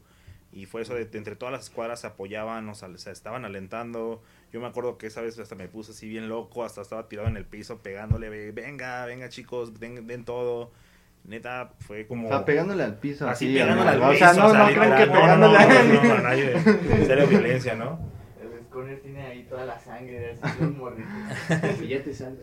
[0.57, 3.45] Y fue eso de, de entre todas las escuadras se apoyaban, o sea, se estaban
[3.45, 4.23] alentando.
[4.51, 7.27] Yo me acuerdo que esa vez hasta me puse así bien loco, hasta estaba tirado
[7.27, 10.71] en el piso pegándole, ve- venga, venga chicos, den, den todo.
[11.25, 12.27] Neta, fue como...
[12.27, 13.27] O sea, pegándole al piso.
[13.27, 15.83] Así pegándole al o piso, sea, no, no creo que no, no, pegándole no, a
[15.83, 16.59] no, no, a nadie.
[17.05, 17.99] Serio violencia, ¿no?
[18.41, 21.09] El Scorner tiene ahí toda la sangre, así un morrito.
[21.83, 22.41] y ya te salga.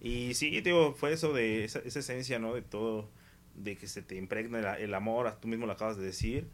[0.00, 2.54] Y sí, digo, fue eso de esa, esa esencia, ¿no?
[2.54, 3.08] De todo,
[3.54, 6.48] de que se te impregna el, el amor, tú mismo lo acabas de decir,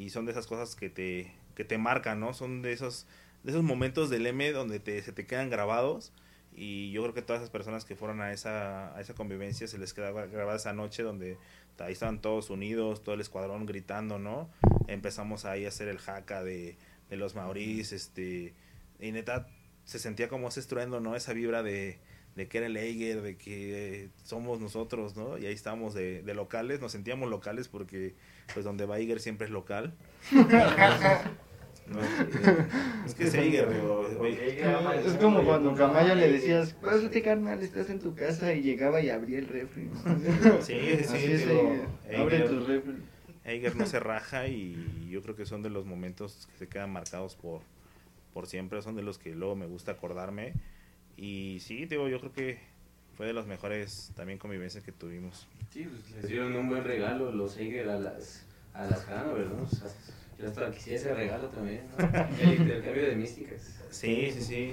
[0.00, 2.32] y son de esas cosas que te, que te marcan, ¿no?
[2.32, 3.06] Son de esos,
[3.44, 6.14] de esos momentos del M donde te, se te quedan grabados,
[6.56, 9.76] y yo creo que todas esas personas que fueron a esa, a esa convivencia se
[9.76, 11.36] les queda grabada esa noche donde
[11.78, 14.48] ahí estaban todos unidos, todo el escuadrón gritando, ¿no?
[14.88, 16.78] Empezamos ahí a hacer el jaca de,
[17.10, 18.54] de los maurís, este,
[19.00, 19.48] y neta
[19.84, 21.14] se sentía como ese estruendo, ¿no?
[21.14, 21.98] Esa vibra de,
[22.36, 25.36] de que era el Eiger, de que somos nosotros, ¿no?
[25.36, 28.14] Y ahí estábamos de, de locales, nos sentíamos locales porque
[28.52, 29.94] pues donde va Eiger siempre es local.
[31.90, 31.98] No,
[33.04, 37.98] es que es Eiger, digo, Es como cuando Camayo le decías, pásate carnal, estás en
[37.98, 39.86] tu casa y llegaba y abría el refri.
[39.86, 40.62] ¿no?
[40.62, 41.74] Sí, sí, digo,
[42.08, 42.20] Eiger.
[42.20, 42.94] Abre tus refri.
[43.44, 46.92] Eiger no se raja y yo creo que son de los momentos que se quedan
[46.92, 47.62] marcados por,
[48.32, 50.52] por siempre, son de los que luego me gusta acordarme.
[51.16, 52.58] Y sí, digo, yo creo que
[53.20, 55.46] fue de los mejores también convivencias que tuvimos.
[55.68, 59.64] Sí, pues les dieron un buen regalo los Eiger a las, a las Hanover, ¿no?
[59.64, 59.88] O sea,
[60.38, 62.08] yo hasta quisiera ese regalo también, ¿no?
[62.40, 63.78] El intercambio de místicas.
[63.90, 64.72] Sí, sí, sí.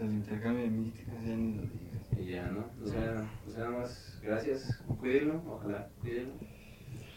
[0.00, 2.20] El intercambio de místicas, ya ni lo digas.
[2.20, 2.70] Y ya, ¿no?
[2.84, 6.34] O sea, o sea, nada más, gracias, cuídenlo, ojalá, cuídenlo.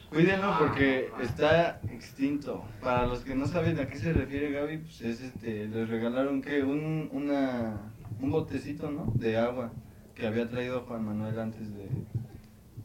[0.10, 2.66] Cuídenlo porque está extinto.
[2.82, 6.42] Para los que no saben a qué se refiere Gaby, pues es este, les regalaron
[6.42, 9.14] que un, una, un botecito, ¿no?
[9.14, 9.72] De agua
[10.22, 11.88] que había traído Juan Manuel antes de,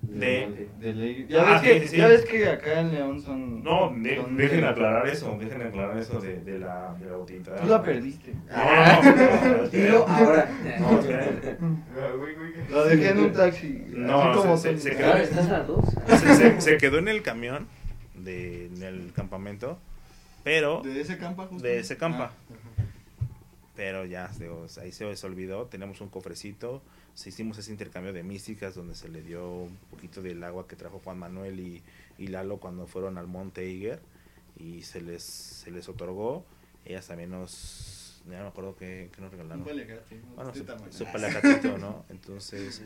[0.03, 1.27] De- de ley.
[1.29, 1.97] Ya, Ah, ves sí, que, sí, sí.
[1.99, 3.63] ya ves que acá en León son.
[3.63, 7.57] No, de- son- dejen aclarar eso, dejen aclarar eso de, de la, de la botellita.
[7.57, 8.33] Tú la perdiste.
[8.49, 10.49] No, no, no, Dilo ahora.
[10.81, 11.01] No.
[12.71, 13.85] Lo dejé en un taxi.
[13.89, 15.85] No, así como se- se- se Ahora estás a dos.
[16.09, 17.67] se, se- se quedó en el camión
[18.15, 19.79] de, en el campamento,
[20.45, 21.63] pero De ese campa justo.
[21.63, 22.31] De ese campa.
[22.33, 22.57] Ah,
[23.75, 26.81] pero ya digo, ahí se se olvidó, tenemos un cofrecito,
[27.17, 30.77] se hicimos ese intercambio de místicas donde se le dio un poquito del agua que
[30.77, 31.83] trajo Juan Manuel y,
[32.19, 34.01] y Lalo cuando fueron al Monte Eiger
[34.59, 36.45] y se les se les otorgó,
[36.85, 39.61] ellas también nos ya no me acuerdo qué, qué nos regalaron.
[39.61, 39.65] Un
[40.35, 42.05] Bueno, su, su palacatito, ¿no?
[42.11, 42.83] Entonces,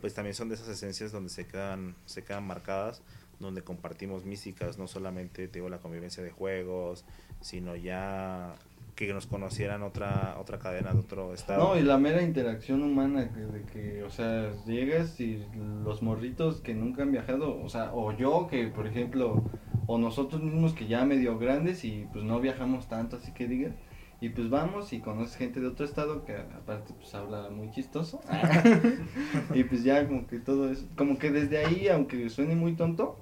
[0.00, 3.02] pues también son de esas esencias donde se quedan, se quedan marcadas,
[3.38, 7.04] donde compartimos místicas, no solamente te digo la convivencia de juegos,
[7.40, 8.54] sino ya
[8.94, 11.74] que nos conocieran otra, otra cadena de otro estado.
[11.74, 15.44] No, y la mera interacción humana, que- de que, o sea, llegas y
[15.82, 19.42] los morritos que nunca han viajado, o sea, o yo que, por ejemplo,
[19.86, 23.74] o nosotros mismos que ya medio grandes y pues no viajamos tanto, así que digas,
[24.20, 28.20] y pues vamos y conoces gente de otro estado que aparte pues habla muy chistoso,
[29.54, 33.18] y pues ya como que todo eso, como que desde ahí, aunque suene muy tonto,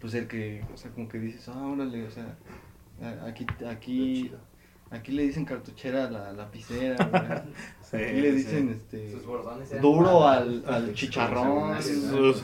[0.00, 2.36] pues el que, o sea, como que dices, ah, órale, o sea,
[3.26, 4.32] aquí, aquí,
[4.90, 6.96] aquí le dicen cartuchera a la lapicera.
[7.86, 8.36] Sí, Aquí le sí.
[8.38, 12.42] dicen este Sus bordones eran duro al, al chicharrón, Sus-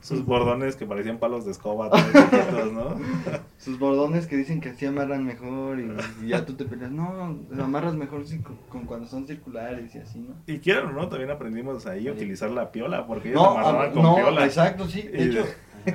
[0.00, 2.96] Sus bordones que parecían palos de escoba, todos chiquitos, ¿no?
[3.58, 5.88] sus bordones que dicen que así amarran mejor y,
[6.24, 9.94] y ya tú te peleas, no, lo amarras mejor sí, con, con cuando son circulares
[9.94, 10.34] y así, ¿no?
[10.48, 13.90] Y quieran o no, también aprendimos ahí a utilizar la piola, porque ellos No, amarraban
[13.90, 14.44] a- con no, piola.
[14.44, 15.44] exacto, sí, de hecho,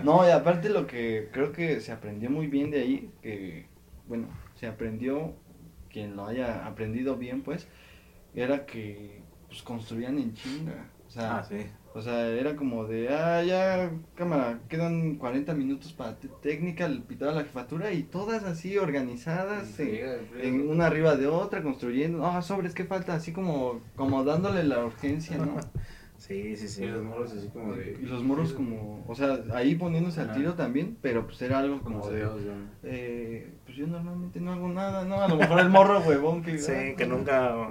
[0.03, 3.65] no, y aparte lo que creo que se aprendió muy bien de ahí, que,
[4.07, 5.33] bueno, se aprendió,
[5.91, 7.67] quien lo haya aprendido bien, pues,
[8.33, 11.57] era que, pues, construían en chinga, o sea, Ah, sí.
[11.93, 17.31] O sea, era como de, ah, ya, cámara, quedan 40 minutos para técnica, el pitado
[17.31, 22.41] a la jefatura y todas así organizadas, en, en una arriba de otra, construyendo, ah,
[22.41, 23.13] sobres, ¿qué falta?
[23.15, 25.57] Así como, como dándole la urgencia, ¿no?
[26.21, 26.83] Sí, sí, sí.
[26.83, 27.97] Y los morros así como de...
[27.99, 31.81] Y los morros como, o sea, ahí poniéndose al tiro también, pero pues era algo
[31.81, 32.29] como Como de, de-
[32.83, 35.19] eh, pues yo normalmente no hago nada, ¿no?
[35.19, 36.59] A lo mejor el morro huevón que...
[36.59, 37.69] Sí, ah, que nunca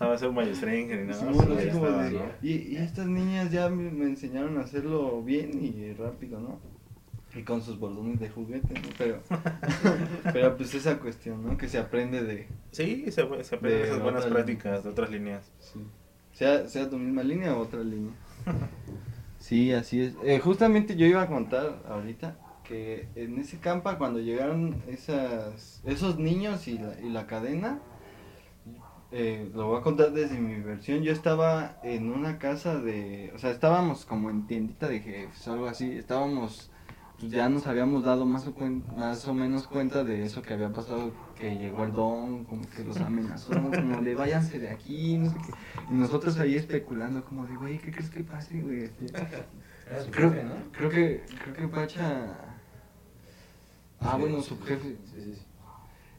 [0.00, 1.32] sabe hacer un ballestrengue ni nada.
[1.32, 2.24] Sí, así como estaba, de- ¿no?
[2.42, 6.58] y, y estas niñas ya me, me enseñaron a hacerlo bien y rápido, ¿no?
[7.36, 8.88] Y con sus bordones de juguete, ¿no?
[8.98, 9.20] Pero,
[10.32, 11.56] pero pues esa cuestión, ¿no?
[11.56, 15.52] Que se aprende de, Sí, se, se aprenden De esas buenas prácticas de otras líneas.
[15.60, 15.80] sí.
[16.36, 18.12] Sea, sea tu misma línea o otra línea.
[19.38, 20.14] Sí, así es.
[20.24, 26.18] Eh, justamente yo iba a contar ahorita que en ese campa cuando llegaron esas, esos
[26.18, 27.78] niños y la, y la cadena,
[29.12, 33.38] eh, lo voy a contar desde mi versión, yo estaba en una casa de, o
[33.38, 36.70] sea, estábamos como en tiendita de jefes, algo así, estábamos,
[37.18, 40.52] pues ya nos habíamos dado más o, cuen- más o menos cuenta de eso que
[40.54, 45.16] había pasado, que llegó el don, como que los amenazó, como de váyanse de aquí,
[45.16, 45.52] no sé qué,
[45.92, 48.90] y nosotros ahí especulando como de, güey, ¿qué crees que pase, güey?
[50.12, 50.54] Creo, jefe, ¿no?
[50.72, 52.34] creo que creo que Pacha
[53.98, 54.96] Ah, Sí, bueno, su jefe.
[55.06, 55.42] Sí, sí, sí.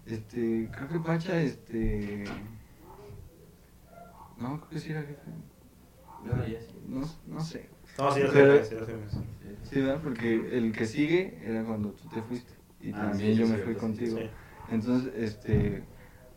[0.08, 2.24] Este, creo que Pacha este
[4.40, 5.32] No, creo que sí era jefe.
[6.88, 7.70] No, no sé.
[7.98, 8.32] No, sí, ya
[8.64, 8.86] sé, sí.
[9.64, 10.00] Sí, ¿verdad?
[10.04, 13.52] Porque el que sigue era cuando tú te fuiste y Ah, también sí, yo sí,
[13.54, 14.18] me fui sí, contigo.
[14.18, 14.30] sí.
[14.72, 15.84] Entonces, este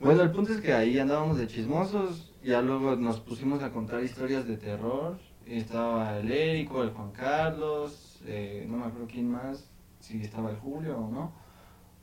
[0.01, 4.03] bueno, el punto es que ahí andábamos de chismosos, ya luego nos pusimos a contar
[4.03, 5.19] historias de terror.
[5.47, 9.69] y Estaba el Érico, el Juan Carlos, eh, no me acuerdo quién más,
[10.01, 11.33] si estaba el Julio o no,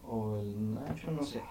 [0.03, 1.41] o el Nacho, no sé,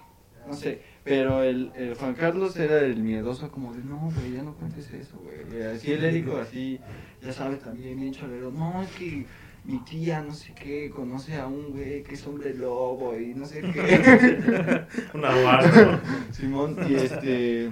[0.47, 0.81] no sé.
[1.03, 4.91] Pero el, el Juan Carlos era el miedoso, como de no, güey, ya no cuentes
[4.91, 5.59] eso, güey.
[5.59, 6.79] Y Así el Érico, así,
[7.21, 9.25] ya sabes, también bien cholero, no, es que
[9.67, 13.45] mi tía, no sé qué, conoce a un güey que es hombre lobo y no
[13.45, 14.85] sé qué.
[15.13, 16.01] Una barba.
[16.31, 17.71] Simón, y este.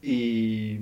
[0.00, 0.80] Y.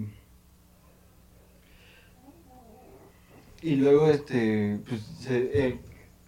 [3.60, 4.78] Y luego, este.
[4.88, 5.78] Pues, se, eh,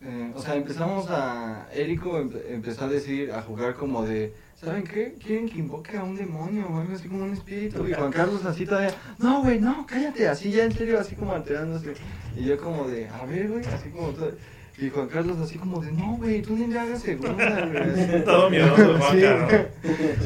[0.03, 1.69] eh, o sea, empezamos a.
[1.75, 4.33] Érico empe- empezó a decir, a jugar como de.
[4.57, 5.15] ¿Saben qué?
[5.19, 7.87] ¿Quieren que invoque a un demonio o algo así como un espíritu?
[7.89, 8.93] Y Juan Carlos así todavía.
[9.19, 10.29] No, güey, no, cállate.
[10.29, 11.95] Así ya en serio, así como alterándose.
[12.37, 13.09] Y yo como de.
[13.09, 14.09] A ver, güey, así como.
[14.11, 14.33] todo-
[14.81, 15.93] Y Juan Carlos así como de.
[15.93, 17.83] No, güey, tú ni le hagas segunda, güey.
[17.91, 18.25] así.
[18.25, 19.21] Todo miedoso, Juan Sí.
[19.21, 19.67] Carlos.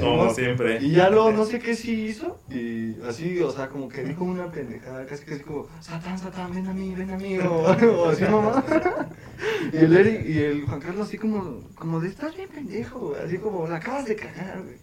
[0.00, 0.78] Como siempre.
[0.80, 2.38] Y ya luego no sé qué sí hizo.
[2.50, 6.66] Y así, o sea, como que dijo una pendejada, casi casi como, Satán, Satán, ven
[6.68, 8.64] a mí, ven a mí, o, o así mamá.
[9.72, 13.22] Y el Eric, y el Juan Carlos así como, como de, estás bien pendejo, güey",
[13.22, 14.76] así como, la acabas de cagar, güey.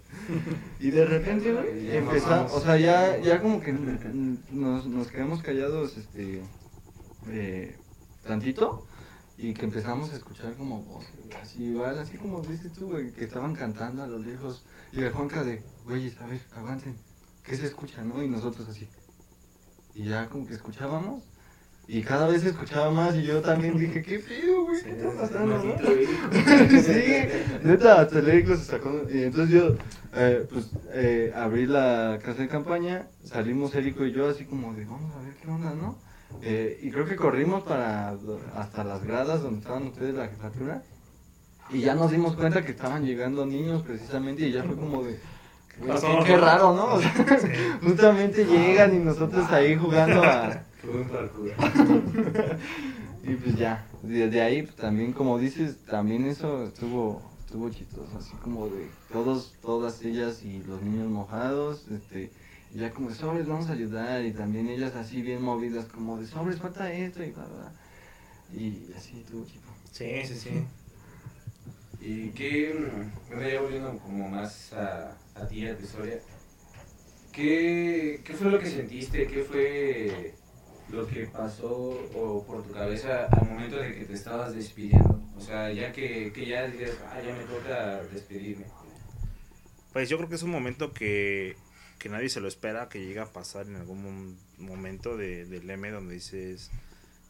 [0.81, 2.53] Y de repente, güey, mamamos.
[2.53, 3.73] o sea, ya, ya como que
[4.51, 6.41] nos, nos quedamos callados, este,
[7.29, 7.75] eh,
[8.27, 8.85] tantito.
[9.41, 13.11] Y que empezamos a escuchar como voces, güey, así igual, así como dices tú, güey,
[13.11, 14.63] que estaban cantando a lo lejos.
[14.91, 16.95] Y el Juanca de, güeyes, a ver, aguanten,
[17.43, 18.21] ¿qué se escucha, no?
[18.21, 18.87] Y nosotros así.
[19.95, 21.23] Y ya como que escuchábamos.
[21.87, 24.79] Y cada vez se escuchaba más y yo también dije, ¿qué pido, güey?
[24.83, 25.75] ¿Qué está pasando, no?
[26.83, 29.07] Sí, neta, hasta el Érico se sacó.
[29.11, 29.75] Y entonces yo,
[30.13, 34.85] eh, pues, eh, abrí la casa de campaña, salimos Érico y yo así como de,
[34.85, 36.10] vamos a ver qué onda, ¿no?
[36.41, 38.15] Eh, y creo que corrimos para
[38.55, 40.83] hasta las gradas donde estaban ustedes la jefatura.
[41.69, 45.19] Y ya nos dimos cuenta que estaban llegando niños precisamente y ya fue como de...
[45.79, 46.19] "Güey, pasó?
[46.19, 46.85] Qué, qué raro, ¿no?
[46.95, 47.13] O sea,
[47.81, 50.63] justamente llegan y nosotros ahí jugando a...
[53.23, 58.31] Y pues ya, desde ahí pues, también como dices, también eso estuvo estuvo chistoso, así
[58.41, 62.31] como de todos, todas ellas y los niños mojados, este,
[62.73, 66.17] y ya como de sobres vamos a ayudar y también ellas así bien movidas como
[66.17, 67.71] de sobres falta esto y bla bla,
[68.53, 69.63] y así estuvo chido.
[69.91, 70.63] Sí, sí, sí.
[72.03, 76.19] Y qué, mm, ya volviendo como más a, a ti, a tu historia,
[77.31, 79.27] ¿qué, ¿qué fue lo que sentiste?
[79.27, 80.33] ¿Qué fue
[80.89, 81.71] lo que pasó
[82.15, 85.21] o por tu cabeza al momento de que te estabas despidiendo?
[85.37, 88.65] O sea, ya que, que ya dices, ah, ya me toca despedirme.
[89.93, 91.55] Pues yo creo que es un momento que,
[92.01, 95.69] que nadie se lo espera, que llega a pasar en algún mom- momento de, del
[95.69, 96.71] M donde dices,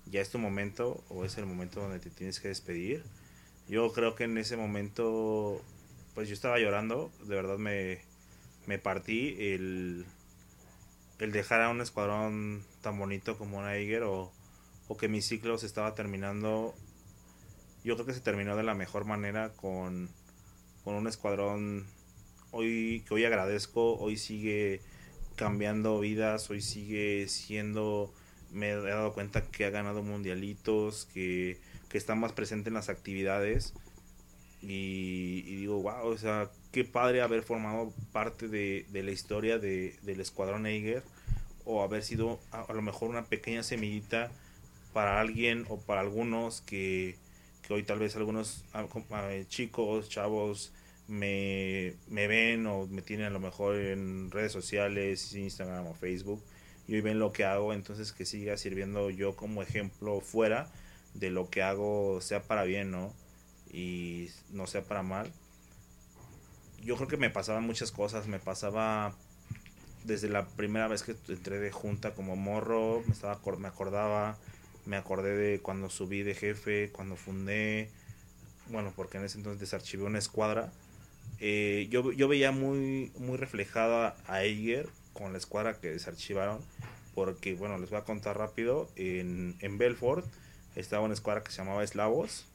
[0.06, 3.04] ya es tu momento o es el momento donde te tienes que despedir.
[3.68, 5.62] Yo creo que en ese momento,
[6.16, 8.00] pues yo estaba llorando, de verdad me,
[8.66, 10.06] me partí el,
[11.20, 14.32] el dejar a un escuadrón tan bonito como Niger o,
[14.88, 16.74] o que mi ciclo se estaba terminando.
[17.84, 20.10] Yo creo que se terminó de la mejor manera con,
[20.86, 21.88] con un escuadrón
[22.52, 24.82] hoy que hoy agradezco, hoy sigue
[25.36, 28.14] cambiando vidas, hoy sigue siendo,
[28.52, 32.90] me he dado cuenta que ha ganado mundialitos, que, que está más presente en las
[32.90, 33.74] actividades.
[34.62, 39.96] Y, digo, wow, o sea, qué padre haber formado parte de, de la historia de,
[40.04, 41.04] del escuadrón Eiger,
[41.66, 44.32] o haber sido a, lo mejor una pequeña semillita
[44.94, 47.16] para alguien o para algunos que,
[47.66, 50.74] que hoy tal vez algunos ah, ah, chicos, chavos
[51.08, 56.44] me, ven o me tienen a lo mejor en redes sociales, Instagram o Facebook
[56.88, 60.70] y hoy ven lo que hago, entonces que siga sirviendo yo como ejemplo fuera
[61.14, 63.14] de lo que hago, sea para bien, ¿no?
[63.72, 65.32] Y no sea para mal.
[66.84, 69.16] Yo creo que me pasaban muchas cosas, me pasaba
[70.04, 74.38] desde la primera vez que entré de junta como morro, me, estaba, me acordaba,
[74.86, 77.90] me acordé de cuando subí de jefe, cuando fundé,
[78.70, 80.72] bueno, porque en ese entonces desarchivé una escuadra.
[81.40, 86.60] Eh, yo, yo veía muy, muy reflejada a Eiger con la escuadra que desarchivaron,
[87.16, 90.26] porque, bueno, les voy a contar rápido, en, en Belfort
[90.76, 92.46] estaba una escuadra que se llamaba Eslavos.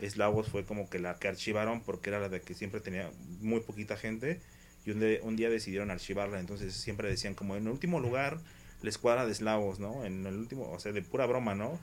[0.00, 3.10] Eslavos fue como que la que archivaron porque era la de que siempre tenía
[3.40, 4.40] muy poquita gente
[4.86, 8.38] y un, un día decidieron archivarla, entonces siempre decían como en último lugar
[8.82, 10.04] la escuadra de eslavos, ¿no?
[10.04, 11.78] En el último, o sea, de pura broma, ¿no?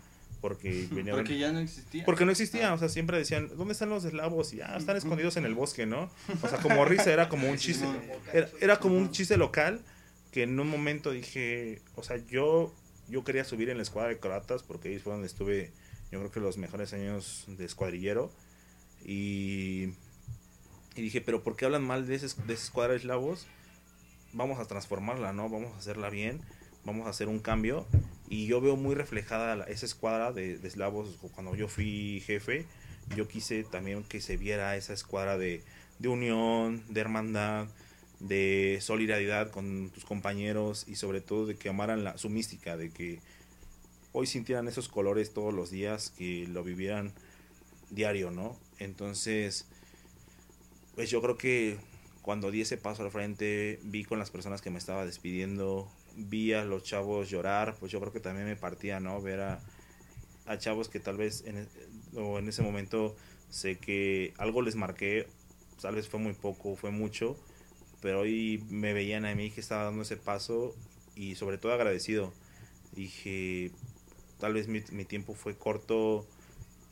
[0.48, 2.06] Porque venía Porque ya no existía.
[2.06, 4.54] porque no existía, o sea, siempre decían, ¿dónde están los eslavos?
[4.54, 6.10] Y ah, están escondidos en el bosque, ¿no?
[6.42, 7.86] O sea, como risa, era como un chiste,
[8.34, 9.82] era, era como un chiste local
[10.32, 12.74] que en un momento dije, o sea, yo,
[13.10, 15.72] yo quería subir en la escuadra de croatas porque ahí fue donde estuve,
[16.12, 18.32] yo creo que los mejores años de escuadrillero.
[19.06, 19.94] Y,
[20.96, 23.48] y dije, pero ¿por qué hablan mal de, ese, de esa escuadra de eslavos?
[24.34, 25.50] Vamos a transformarla, ¿no?
[25.50, 26.42] Vamos a hacerla bien,
[26.88, 27.86] vamos a hacer un cambio.
[28.30, 32.66] Y yo veo muy reflejada la- esa escuadra de, de eslavos cuando yo fui jefe.
[33.16, 35.64] Yo quise también que se viera esa escuadra de,
[36.00, 37.68] de unión, de hermandad,
[38.20, 42.90] de solidaridad con tus compañeros y sobre todo de que amaran la, su mística, de
[42.90, 43.20] que
[44.12, 47.14] hoy sintieran esos colores todos los días, que lo vivieran
[47.92, 48.58] diario, ¿no?
[48.80, 49.68] Entonces,
[50.96, 51.78] pues yo creo que
[52.22, 56.54] cuando di ese paso al frente, vi con las personas que me estaba despidiendo, vi
[56.54, 59.22] a los chavos llorar, pues yo creo que también me partía, ¿no?
[59.22, 59.62] Ver a,
[60.60, 61.68] chavos que tal vez en, e-
[62.20, 63.16] o en ese momento
[63.50, 65.28] sé que algo les marqué,
[65.82, 67.38] tal vez fue muy poco, fue mucho,
[68.02, 70.76] pero hoy me veían a mí que estaba dando ese paso
[71.16, 72.34] y sobre todo agradecido.
[72.96, 73.72] Dije,
[74.40, 76.26] tal vez mi, mi tiempo fue corto,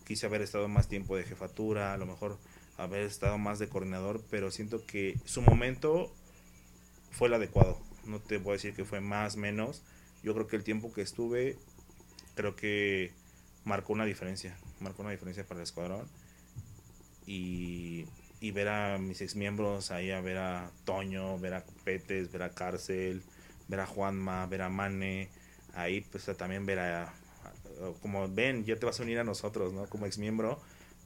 [0.05, 2.38] quise haber estado más tiempo de jefatura, a lo mejor
[2.78, 6.11] haber estado más de coordinador, pero siento que su momento
[7.11, 7.80] fue el adecuado.
[8.06, 9.84] No te a decir que fue más, menos.
[10.24, 11.58] Yo creo que el tiempo que estuve,
[12.36, 13.12] creo que
[13.64, 14.58] marcó una diferencia.
[14.80, 16.08] Marcó una diferencia para el escuadrón.
[17.26, 18.06] Y,
[18.39, 22.51] y ver a mis exmiembros ahí, a ver a Toño, ver a Petes, ver a
[22.51, 23.24] Cárcel,
[23.68, 25.30] ver a Juanma, ver a Mane.
[25.74, 27.14] Ahí pues también ver a,
[28.01, 29.88] como ven, ya te vas a unir a nosotros, ¿no?
[29.88, 30.60] Como exmiembro,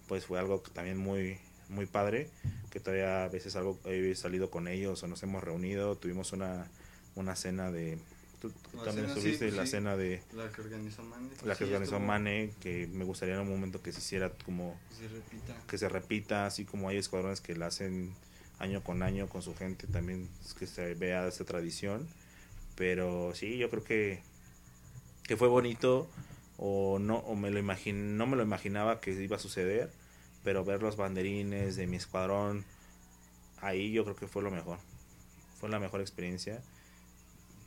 [0.08, 1.40] pues fue algo también muy,
[1.70, 2.30] muy padre,
[2.70, 6.68] que todavía a veces algo he salido con ellos o nos hemos reunido, tuvimos una,
[7.16, 7.98] una cena de...
[8.42, 8.52] Tú
[8.86, 9.72] también cena, sí, la sí.
[9.72, 11.30] cena de La que organizó Mane.
[11.44, 14.30] la que Sí, organizó estuvo- Mane, que me gustaría en un momento que se hiciera
[14.46, 15.58] como que Se repita.
[15.68, 18.14] que se repita, así como hay escuadrones que la hacen
[18.60, 22.08] año con año con su gente, también es que se vea esa tradición.
[22.76, 24.22] Pero sí, yo creo que,
[25.24, 26.10] que fue bonito
[26.58, 29.92] o no o me lo imagin, no me lo imaginaba que iba a suceder,
[30.46, 32.64] pero ver los banderines de mi escuadrón
[33.62, 34.80] ahí yo creo que fue lo mejor.
[35.60, 36.62] Fue la mejor experiencia,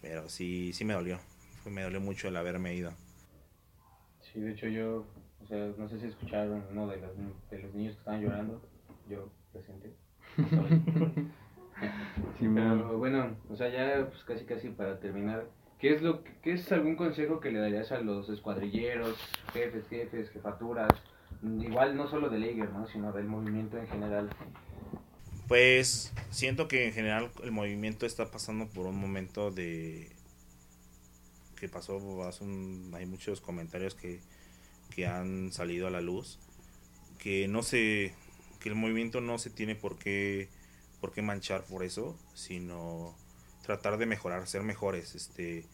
[0.02, 1.18] pero sí sí me dolió.
[1.62, 2.92] Fue- me dolió mucho el haberme ido.
[4.20, 5.06] Sí, de hecho yo,
[5.42, 7.10] o sea, no sé si escucharon uno de los,
[7.50, 8.60] de los niños que estaban llorando,
[9.08, 9.94] yo presente.
[12.38, 15.46] Sí, Pero bueno, o sea, ya pues casi casi para terminar,
[15.80, 19.16] ¿qué es lo que, qué es algún consejo que le darías a los escuadrilleros,
[19.52, 20.90] jefes, jefes, jefaturas,
[21.42, 22.86] igual no solo de Lager, ¿no?
[22.86, 24.28] sino del movimiento en general?
[25.48, 30.10] Pues siento que en general el movimiento está pasando por un momento de
[31.56, 32.00] que pasó
[32.94, 34.20] hay muchos comentarios que,
[34.94, 36.40] que han salido a la luz
[37.18, 38.12] que no se
[38.58, 40.48] que el movimiento no se tiene por qué
[41.00, 43.14] por qué manchar por eso sino
[43.62, 45.14] tratar de mejorar ser mejores.
[45.14, 45.64] Este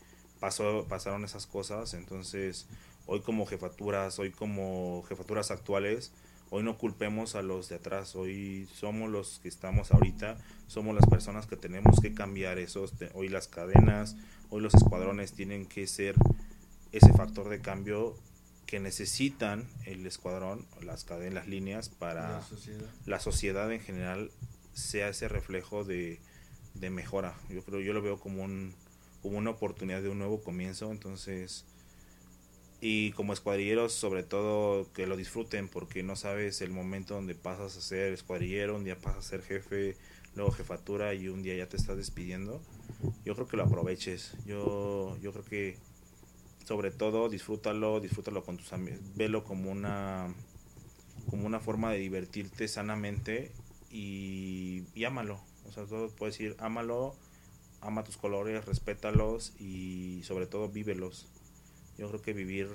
[0.40, 2.66] pasó pasaron esas cosas entonces
[3.06, 6.12] hoy como jefaturas hoy como jefaturas actuales
[6.50, 11.06] hoy no culpemos a los de atrás, hoy somos los que estamos ahorita, somos las
[11.06, 14.16] personas que tenemos que cambiar esos, hoy las cadenas,
[14.50, 16.14] hoy los escuadrones tienen que ser
[16.92, 18.16] ese factor de cambio
[18.66, 22.86] que necesitan el escuadrón, las cadenas, las líneas para La sociedad.
[23.06, 24.30] la sociedad en general
[24.74, 26.20] sea ese reflejo de,
[26.74, 27.34] de mejora.
[27.48, 28.74] Yo creo, yo lo veo como un
[29.22, 31.64] como una oportunidad de un nuevo comienzo, entonces
[32.80, 37.76] y como escuadrilleros sobre todo que lo disfruten porque no sabes el momento donde pasas
[37.76, 39.96] a ser escuadrillero, un día pasas a ser jefe,
[40.34, 42.62] luego jefatura y un día ya te estás despidiendo.
[43.24, 44.32] yo creo que lo aproveches.
[44.46, 45.76] Yo, yo creo que
[46.64, 50.32] sobre todo disfrútalo, disfrútalo con tus amigos, velo como una
[51.30, 53.50] como una forma de divertirte sanamente
[53.90, 55.40] y, y ámalo.
[55.68, 57.14] O sea, todo puedes decir, ámalo,
[57.80, 61.28] ama tus colores, respétalos y sobre todo vívelos.
[61.98, 62.68] Yo creo que vivir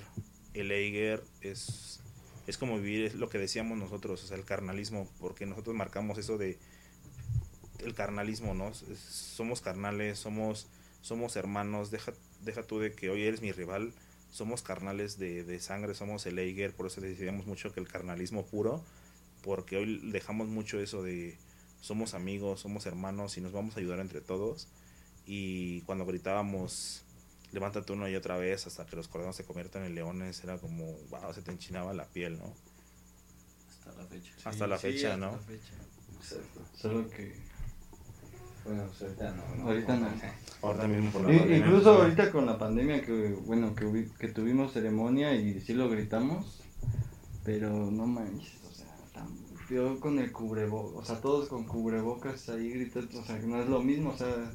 [0.52, 2.00] el Eiger es,
[2.46, 6.38] es como vivir lo que decíamos nosotros, o sea, el carnalismo, porque nosotros marcamos eso
[6.38, 6.58] de
[7.78, 8.72] el carnalismo, ¿no?
[8.74, 10.68] Somos carnales, somos,
[11.02, 12.12] somos hermanos, deja,
[12.42, 13.92] deja tú de que hoy eres mi rival,
[14.30, 18.46] somos carnales de, de sangre, somos el Eiger, por eso decíamos mucho que el carnalismo
[18.46, 18.82] puro,
[19.42, 21.36] porque hoy dejamos mucho eso de
[21.80, 24.68] somos amigos, somos hermanos y nos vamos a ayudar entre todos.
[25.26, 27.04] Y cuando gritábamos,
[27.54, 30.84] levántate uno y otra vez hasta que los corderos se conviertan en leones, era como,
[31.10, 32.52] wow, se te enchinaba la piel, ¿no?
[33.70, 34.32] Hasta la fecha.
[34.44, 35.32] Hasta la fecha, hasta ¿no?
[35.32, 35.72] la fecha.
[36.18, 36.60] Exacto.
[36.74, 37.34] Solo que
[38.64, 39.64] Bueno, pues ahorita no.
[39.68, 40.08] Ahorita no.
[40.62, 44.28] Ahorita mismo por la pandemia, incluso ahorita con la pandemia que bueno que, hubi- que
[44.28, 46.62] tuvimos ceremonia y sí lo gritamos,
[47.44, 49.36] pero no manches, o sea, tan-
[49.70, 53.60] yo con el cubrebocas, o sea, todos con cubrebocas ahí gritando, o sea, que no
[53.62, 54.50] es lo mismo, o sea,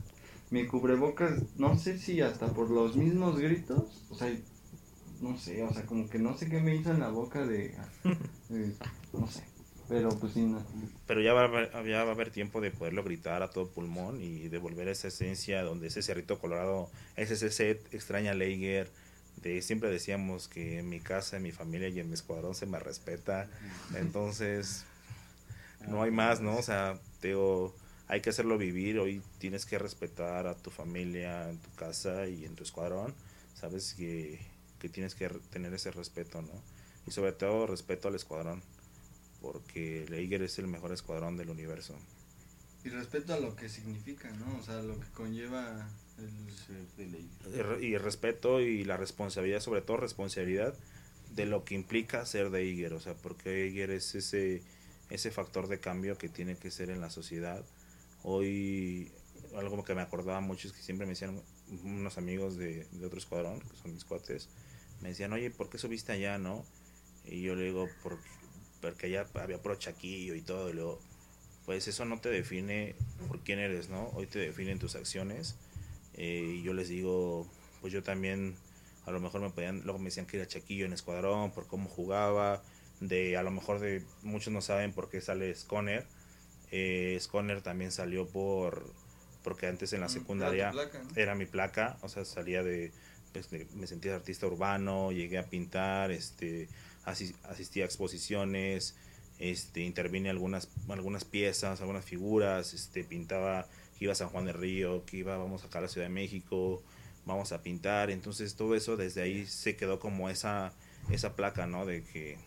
[0.52, 4.32] mi cubrebocas, no sé si hasta por los mismos gritos, o sea,
[5.22, 7.76] no sé, o sea, como que no sé qué me hizo en la boca de,
[8.50, 8.74] de-
[9.14, 9.44] no sé,
[9.88, 10.62] pero pues sí, no.
[11.08, 13.68] Pero ya va, a haber, ya va a haber tiempo de poderlo gritar a todo
[13.70, 18.90] pulmón y devolver esa esencia donde ese cerrito colorado, ese set extraña Leiger.
[19.42, 22.66] De, siempre decíamos que en mi casa, en mi familia y en mi escuadrón se
[22.66, 23.50] me respeta.
[23.96, 24.86] Entonces,
[25.88, 26.58] no hay más, ¿no?
[26.58, 27.76] O sea, digo,
[28.10, 29.00] hay que hacerlo vivir.
[29.00, 33.14] Hoy tienes que respetar a tu familia, en tu casa y en tu escuadrón.
[33.56, 34.40] Sabes que,
[34.80, 36.62] que tienes que tener ese respeto, ¿no?
[37.08, 38.62] Y sobre todo respeto al escuadrón
[39.42, 41.96] porque el Eiger es el mejor escuadrón del universo.
[42.84, 44.58] Y respeto a lo que significa, ¿no?
[44.60, 45.88] O sea, lo que conlleva
[46.18, 47.30] el Ser de ley.
[47.54, 50.74] Y re- Y respeto y la responsabilidad, sobre todo responsabilidad
[51.36, 54.62] de lo que implica ser de Eiger, o sea, porque Eiger es ese,
[55.10, 57.64] ese factor de cambio que tiene que ser en la sociedad.
[58.24, 59.12] Hoy,
[59.56, 61.42] algo que me acordaba mucho es que siempre me decían
[61.84, 64.50] unos amigos de, otro escuadrón, que son mis cuates,
[65.02, 66.66] me decían, oye, ¿por qué subiste allá, no?
[67.26, 68.28] Y yo le digo, porque,
[68.82, 71.00] porque allá había pro chaquillo y todo, y luego,
[71.66, 72.96] pues eso no te define
[73.28, 74.10] por quién eres, ¿no?
[74.10, 75.56] Hoy te definen tus acciones.
[76.16, 77.48] Eh, y yo les digo,
[77.80, 78.56] pues yo también,
[79.06, 81.90] a lo mejor me podían, luego me decían que era chaquillo en escuadrón, por cómo
[81.90, 82.62] jugaba,
[83.00, 86.06] de a lo mejor de muchos no saben por qué sale Sconner.
[86.72, 88.94] Eh, Sconner también salió por,
[89.44, 91.10] porque antes en la Mm, secundaria era tu placa, ¿no?
[91.16, 92.92] era mi placa, o sea, salía de,
[93.34, 96.68] pues, de- me sentía artista urbano, llegué a pintar, este,
[97.06, 98.96] asi- asistí a exposiciones,
[99.40, 103.68] este, intervine algunas, algunas piezas, algunas figuras, este, pintaba
[103.98, 106.14] que iba a San Juan del Río, que iba, vamos acá a la Ciudad de
[106.14, 106.84] México,
[107.26, 110.74] vamos a pintar, entonces todo eso desde ahí se quedó como esa,
[111.10, 111.86] esa placa, ¿no?
[111.86, 112.38] De que,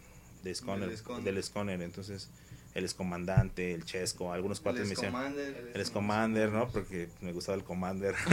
[0.42, 1.24] de Sconner, Del Sconner.
[1.34, 2.28] del Sconner, entonces
[2.74, 5.70] el excomandante, el Chesco, algunos cuates me decían, Commander.
[5.74, 6.68] el Commander, ¿no?
[6.68, 8.14] Porque me gustaba el Commander.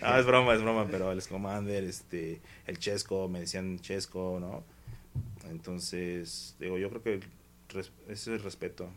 [0.00, 4.64] ah, es broma, es broma, pero el Commander, este, el Chesco, me decían Chesco, ¿no?
[5.50, 7.20] Entonces, digo, yo creo que
[7.78, 8.88] ese es el respeto,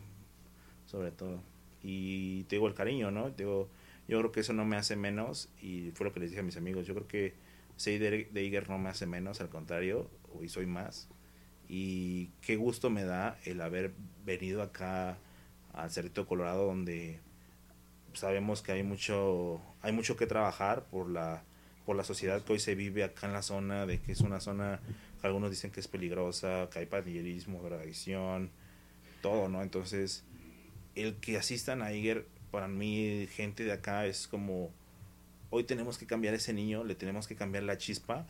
[0.86, 1.42] sobre todo.
[1.82, 3.30] Y te digo el cariño, ¿no?
[3.32, 3.68] Te digo,
[4.08, 6.44] yo creo que eso no me hace menos, y fue lo que les dije a
[6.44, 7.34] mis amigos, yo creo que
[7.76, 11.08] ser de, de Iger no me hace menos, al contrario, hoy soy más.
[11.68, 13.92] Y qué gusto me da el haber
[14.24, 15.18] venido acá
[15.72, 17.20] al Cerrito Colorado donde
[18.14, 21.42] sabemos que hay mucho hay mucho que trabajar por la
[21.84, 24.40] por la sociedad que hoy se vive acá en la zona de que es una
[24.40, 24.80] zona
[25.20, 28.50] que algunos dicen que es peligrosa, que hay pandillerismo, drogadicción,
[29.22, 29.62] todo, ¿no?
[29.62, 30.24] Entonces,
[30.96, 34.72] el que asistan a Iger para mí gente de acá es como
[35.50, 38.26] hoy tenemos que cambiar ese niño, le tenemos que cambiar la chispa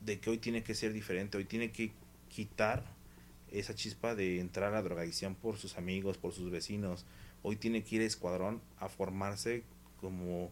[0.00, 1.92] de que hoy tiene que ser diferente, hoy tiene que
[2.32, 2.82] quitar
[3.50, 7.04] esa chispa de entrar a drogadicción por sus amigos, por sus vecinos.
[7.42, 9.62] Hoy tiene que ir a escuadrón a formarse
[10.00, 10.50] como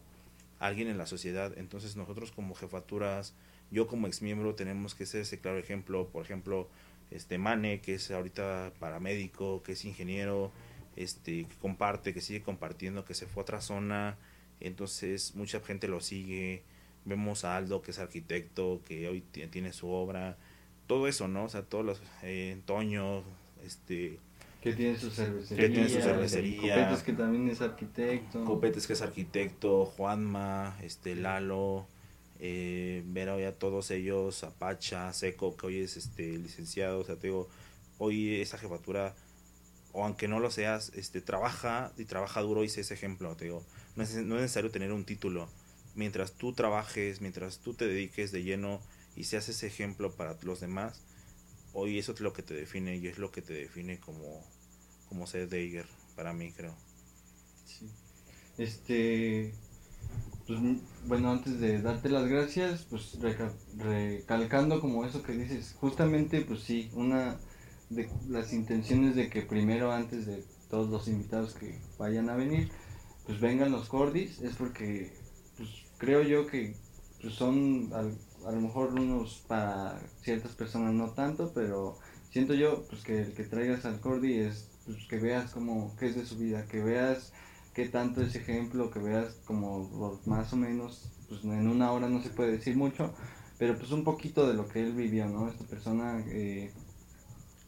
[0.59, 1.57] alguien en la sociedad.
[1.57, 3.33] Entonces nosotros como jefaturas,
[3.71, 6.07] yo como exmiembro tenemos que ser ese claro ejemplo.
[6.09, 6.69] Por ejemplo,
[7.09, 10.51] este Mane, que es ahorita paramédico, que es ingeniero,
[10.95, 14.17] este, que comparte, que sigue compartiendo, que se fue a otra zona.
[14.59, 16.61] Entonces mucha gente lo sigue.
[17.05, 20.37] Vemos a Aldo, que es arquitecto, que hoy ti- tiene su obra
[20.91, 21.45] todo eso, ¿no?
[21.45, 23.23] O sea, todos los, eh, Toño,
[23.63, 24.19] este,
[24.59, 25.65] Que tiene su cervecería.
[25.65, 26.75] Que tiene su cervecería.
[26.75, 28.43] Copetes, que también es arquitecto.
[28.43, 31.87] Copetes, que es arquitecto, Juanma, este, Lalo,
[32.41, 37.15] eh, ver hoy a todos ellos, Apacha, Seco, que hoy es este licenciado, o sea,
[37.15, 37.47] te digo,
[37.97, 39.15] hoy esa jefatura
[39.93, 43.45] o aunque no lo seas, este, trabaja y trabaja duro y sé ese ejemplo, te
[43.45, 43.63] digo.
[43.95, 45.47] No es, no es necesario tener un título.
[45.95, 48.81] Mientras tú trabajes, mientras tú te dediques de lleno
[49.15, 51.01] y seas ese ejemplo para los demás,
[51.73, 54.45] hoy eso es lo que te define y es lo que te define como,
[55.09, 56.75] como ser Deiger, para mí creo.
[57.65, 57.89] Sí.
[58.57, 59.53] Este,
[60.47, 60.59] pues,
[61.07, 66.61] bueno, antes de darte las gracias, pues reca- recalcando como eso que dices, justamente, pues
[66.61, 67.39] sí, una
[67.89, 72.71] de las intenciones de que primero, antes de todos los invitados que vayan a venir,
[73.25, 75.13] pues vengan los cordis, es porque,
[75.57, 76.75] pues creo yo que
[77.21, 77.93] pues, son
[78.47, 81.97] a lo mejor unos para ciertas personas no tanto, pero
[82.29, 86.07] siento yo pues que el que traigas al cordi es pues, que veas como qué
[86.07, 87.33] es de su vida, que veas
[87.73, 92.21] qué tanto es ejemplo, que veas como más o menos, pues en una hora no
[92.21, 93.13] se puede decir mucho,
[93.57, 95.47] pero pues un poquito de lo que él vivió, ¿no?
[95.47, 96.71] Esta persona, eh,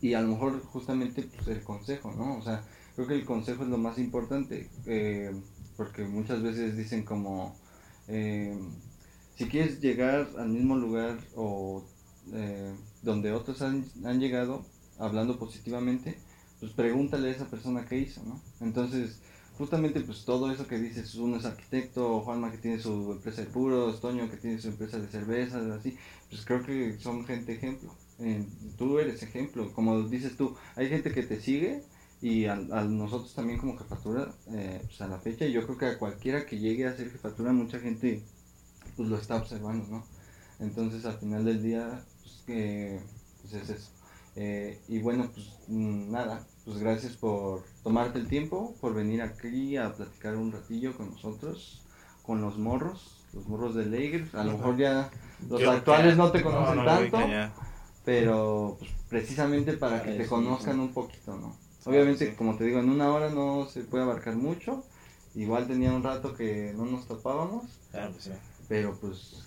[0.02, 2.38] y a lo mejor justamente pues el consejo, ¿no?
[2.38, 2.64] O sea,
[2.96, 5.32] creo que el consejo es lo más importante, eh,
[5.78, 7.56] porque muchas veces dicen como,
[8.08, 8.58] eh,
[9.36, 11.84] si quieres llegar al mismo lugar o
[12.34, 14.66] eh, donde otros han, han llegado,
[15.00, 16.18] hablando positivamente,
[16.60, 18.42] pues pregúntale a esa persona qué hizo, ¿no?
[18.62, 19.22] Entonces,
[19.58, 23.48] justamente pues todo eso que dices, uno es arquitecto, Juanma que tiene su empresa de
[23.48, 25.98] puros, Toño que tiene su empresa de cervezas, así,
[26.30, 27.94] pues creo que son gente ejemplo.
[28.20, 28.46] Eh,
[28.78, 31.84] tú eres ejemplo, como dices tú, hay gente que te sigue
[32.22, 35.86] y a, a nosotros también como jefatura, eh, pues a la fecha, yo creo que
[35.88, 38.24] a cualquiera que llegue a ser jefatura, mucha gente
[38.96, 40.04] pues lo está observando, ¿no?
[40.60, 43.00] Entonces al final del día, pues, que,
[43.42, 43.90] pues es eso.
[44.36, 49.78] Eh, y bueno, pues mm, nada, pues gracias por tomarte el tiempo, por venir aquí
[49.78, 51.82] a platicar un ratillo con nosotros,
[52.24, 54.28] con los morros, los morros de Lager.
[54.34, 55.10] A lo mejor ya
[55.50, 57.18] los Yo- actuales no te No, conocen no, tanto,
[58.06, 60.84] pero pues, precisamente para que te eso, conozcan ¿no?
[60.84, 61.56] un poquito, ¿no?
[61.86, 62.36] Obviamente, sí.
[62.36, 64.84] como te digo, en una hora no se puede abarcar mucho.
[65.36, 68.32] Igual tenía un rato que no nos topábamos, Claro, pues, sí.
[68.74, 69.44] Pero pues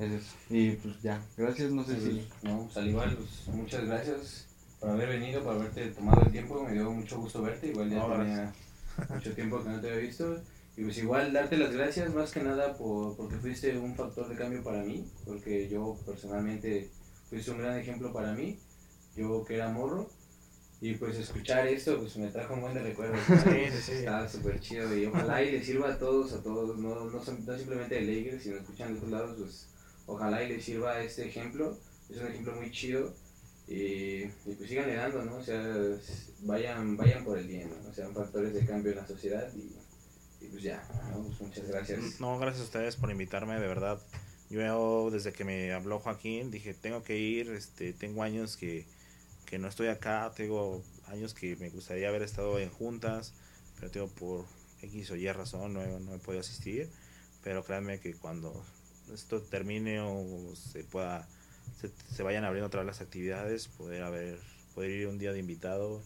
[0.00, 0.36] es eso.
[0.50, 2.28] Y pues ya, gracias, no sé si...
[2.42, 4.48] No, pues, al igual, pues, muchas gracias
[4.80, 6.64] por haber venido, por haberte tomado el tiempo.
[6.64, 7.68] Me dio mucho gusto verte.
[7.68, 8.52] Igual ya No, tenía
[9.10, 10.42] mucho tiempo que no te había visto.
[10.76, 14.34] Y pues igual darte las gracias más que nada por, porque fuiste un factor de
[14.34, 15.08] cambio para mí.
[15.24, 16.90] Porque yo personalmente
[17.30, 18.58] fuiste un gran ejemplo para mí.
[19.14, 20.10] Yo que era morro.
[20.80, 23.18] Y pues escuchar esto pues me trajo un buen de recuerdos.
[23.44, 23.92] Sí, sí, sí.
[23.92, 27.44] Está súper chido y ojalá y les sirva a todos, a todos, no, no, son-
[27.44, 29.68] no simplemente de Lakers, sino escuchan de otros lados, pues
[30.06, 31.76] ojalá y les sirva este ejemplo.
[32.08, 33.12] Es un ejemplo muy chido
[33.66, 35.36] y, y pues sigan dando, ¿no?
[35.36, 35.60] O sea,
[36.42, 37.90] vayan, vayan por el bien, ¿no?
[37.90, 41.24] O sean factores de cambio en la sociedad y, y pues ya, ¿no?
[41.24, 42.20] Pues muchas gracias.
[42.20, 44.00] No, gracias a ustedes por invitarme, de verdad.
[44.48, 48.86] Yo desde que me habló Joaquín dije, tengo que ir, este, tengo años que,
[49.48, 53.32] que no estoy acá, tengo años que me gustaría haber estado en juntas,
[53.76, 54.44] pero tengo por
[54.82, 56.90] X o Y razón no he, no he podido asistir,
[57.42, 58.62] pero créanme que cuando
[59.12, 61.26] esto termine o se pueda,
[61.80, 64.38] se, se vayan abriendo otra vez las actividades, poder haber,
[64.74, 66.02] poder ir un día de invitado,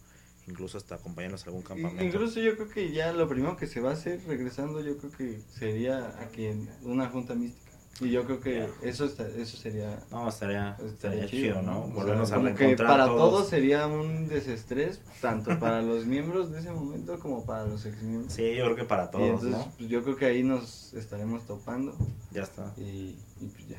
[0.47, 2.05] incluso hasta acompañarnos a algún campamento.
[2.05, 5.11] Incluso yo creo que ya lo primero que se va a hacer regresando, yo creo
[5.11, 6.49] que sería aquí
[6.83, 7.72] una junta mística.
[8.01, 11.85] Y yo creo que eso está, eso sería No, estaría, estaría estaría chido, ¿no?
[11.85, 13.31] O sea, Volvernos a como que reencontrar para todos.
[13.31, 18.33] todos sería un desestrés, tanto para los miembros de ese momento como para los exmiembros.
[18.33, 19.73] Sí, yo creo que para y todos, entonces, ¿no?
[19.77, 21.95] pues, yo creo que ahí nos estaremos topando
[22.33, 22.73] Ya está.
[22.77, 23.79] y, y pues ya.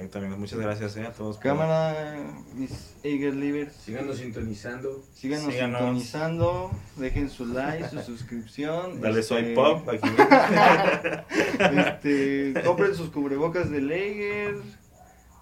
[0.00, 0.38] Perfecto, amigos.
[0.38, 1.36] Muchas gracias eh, a todos.
[1.36, 2.16] por- Cámara,
[2.54, 5.04] mis Eager Livers, Síganos sintonizando.
[5.12, 5.78] síganos Síganos.
[5.78, 8.98] sintonizando, dejen su like, su suscripción.
[9.02, 10.08] Dale este, swipe up aquí.
[11.78, 14.56] este, compren sus cubrebocas de Lager.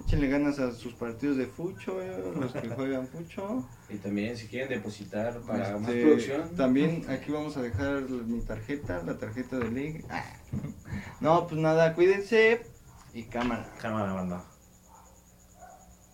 [0.05, 3.64] Échenle ganas a sus partidos de fucho, eh, los que juegan fucho.
[3.89, 6.56] Y también si quieren depositar para más Este, producción.
[6.56, 10.05] También aquí vamos a dejar mi tarjeta, la tarjeta de Lager.
[11.20, 12.62] No, pues nada, cuídense
[13.12, 13.68] y cámara.
[13.80, 14.44] Cámara, banda.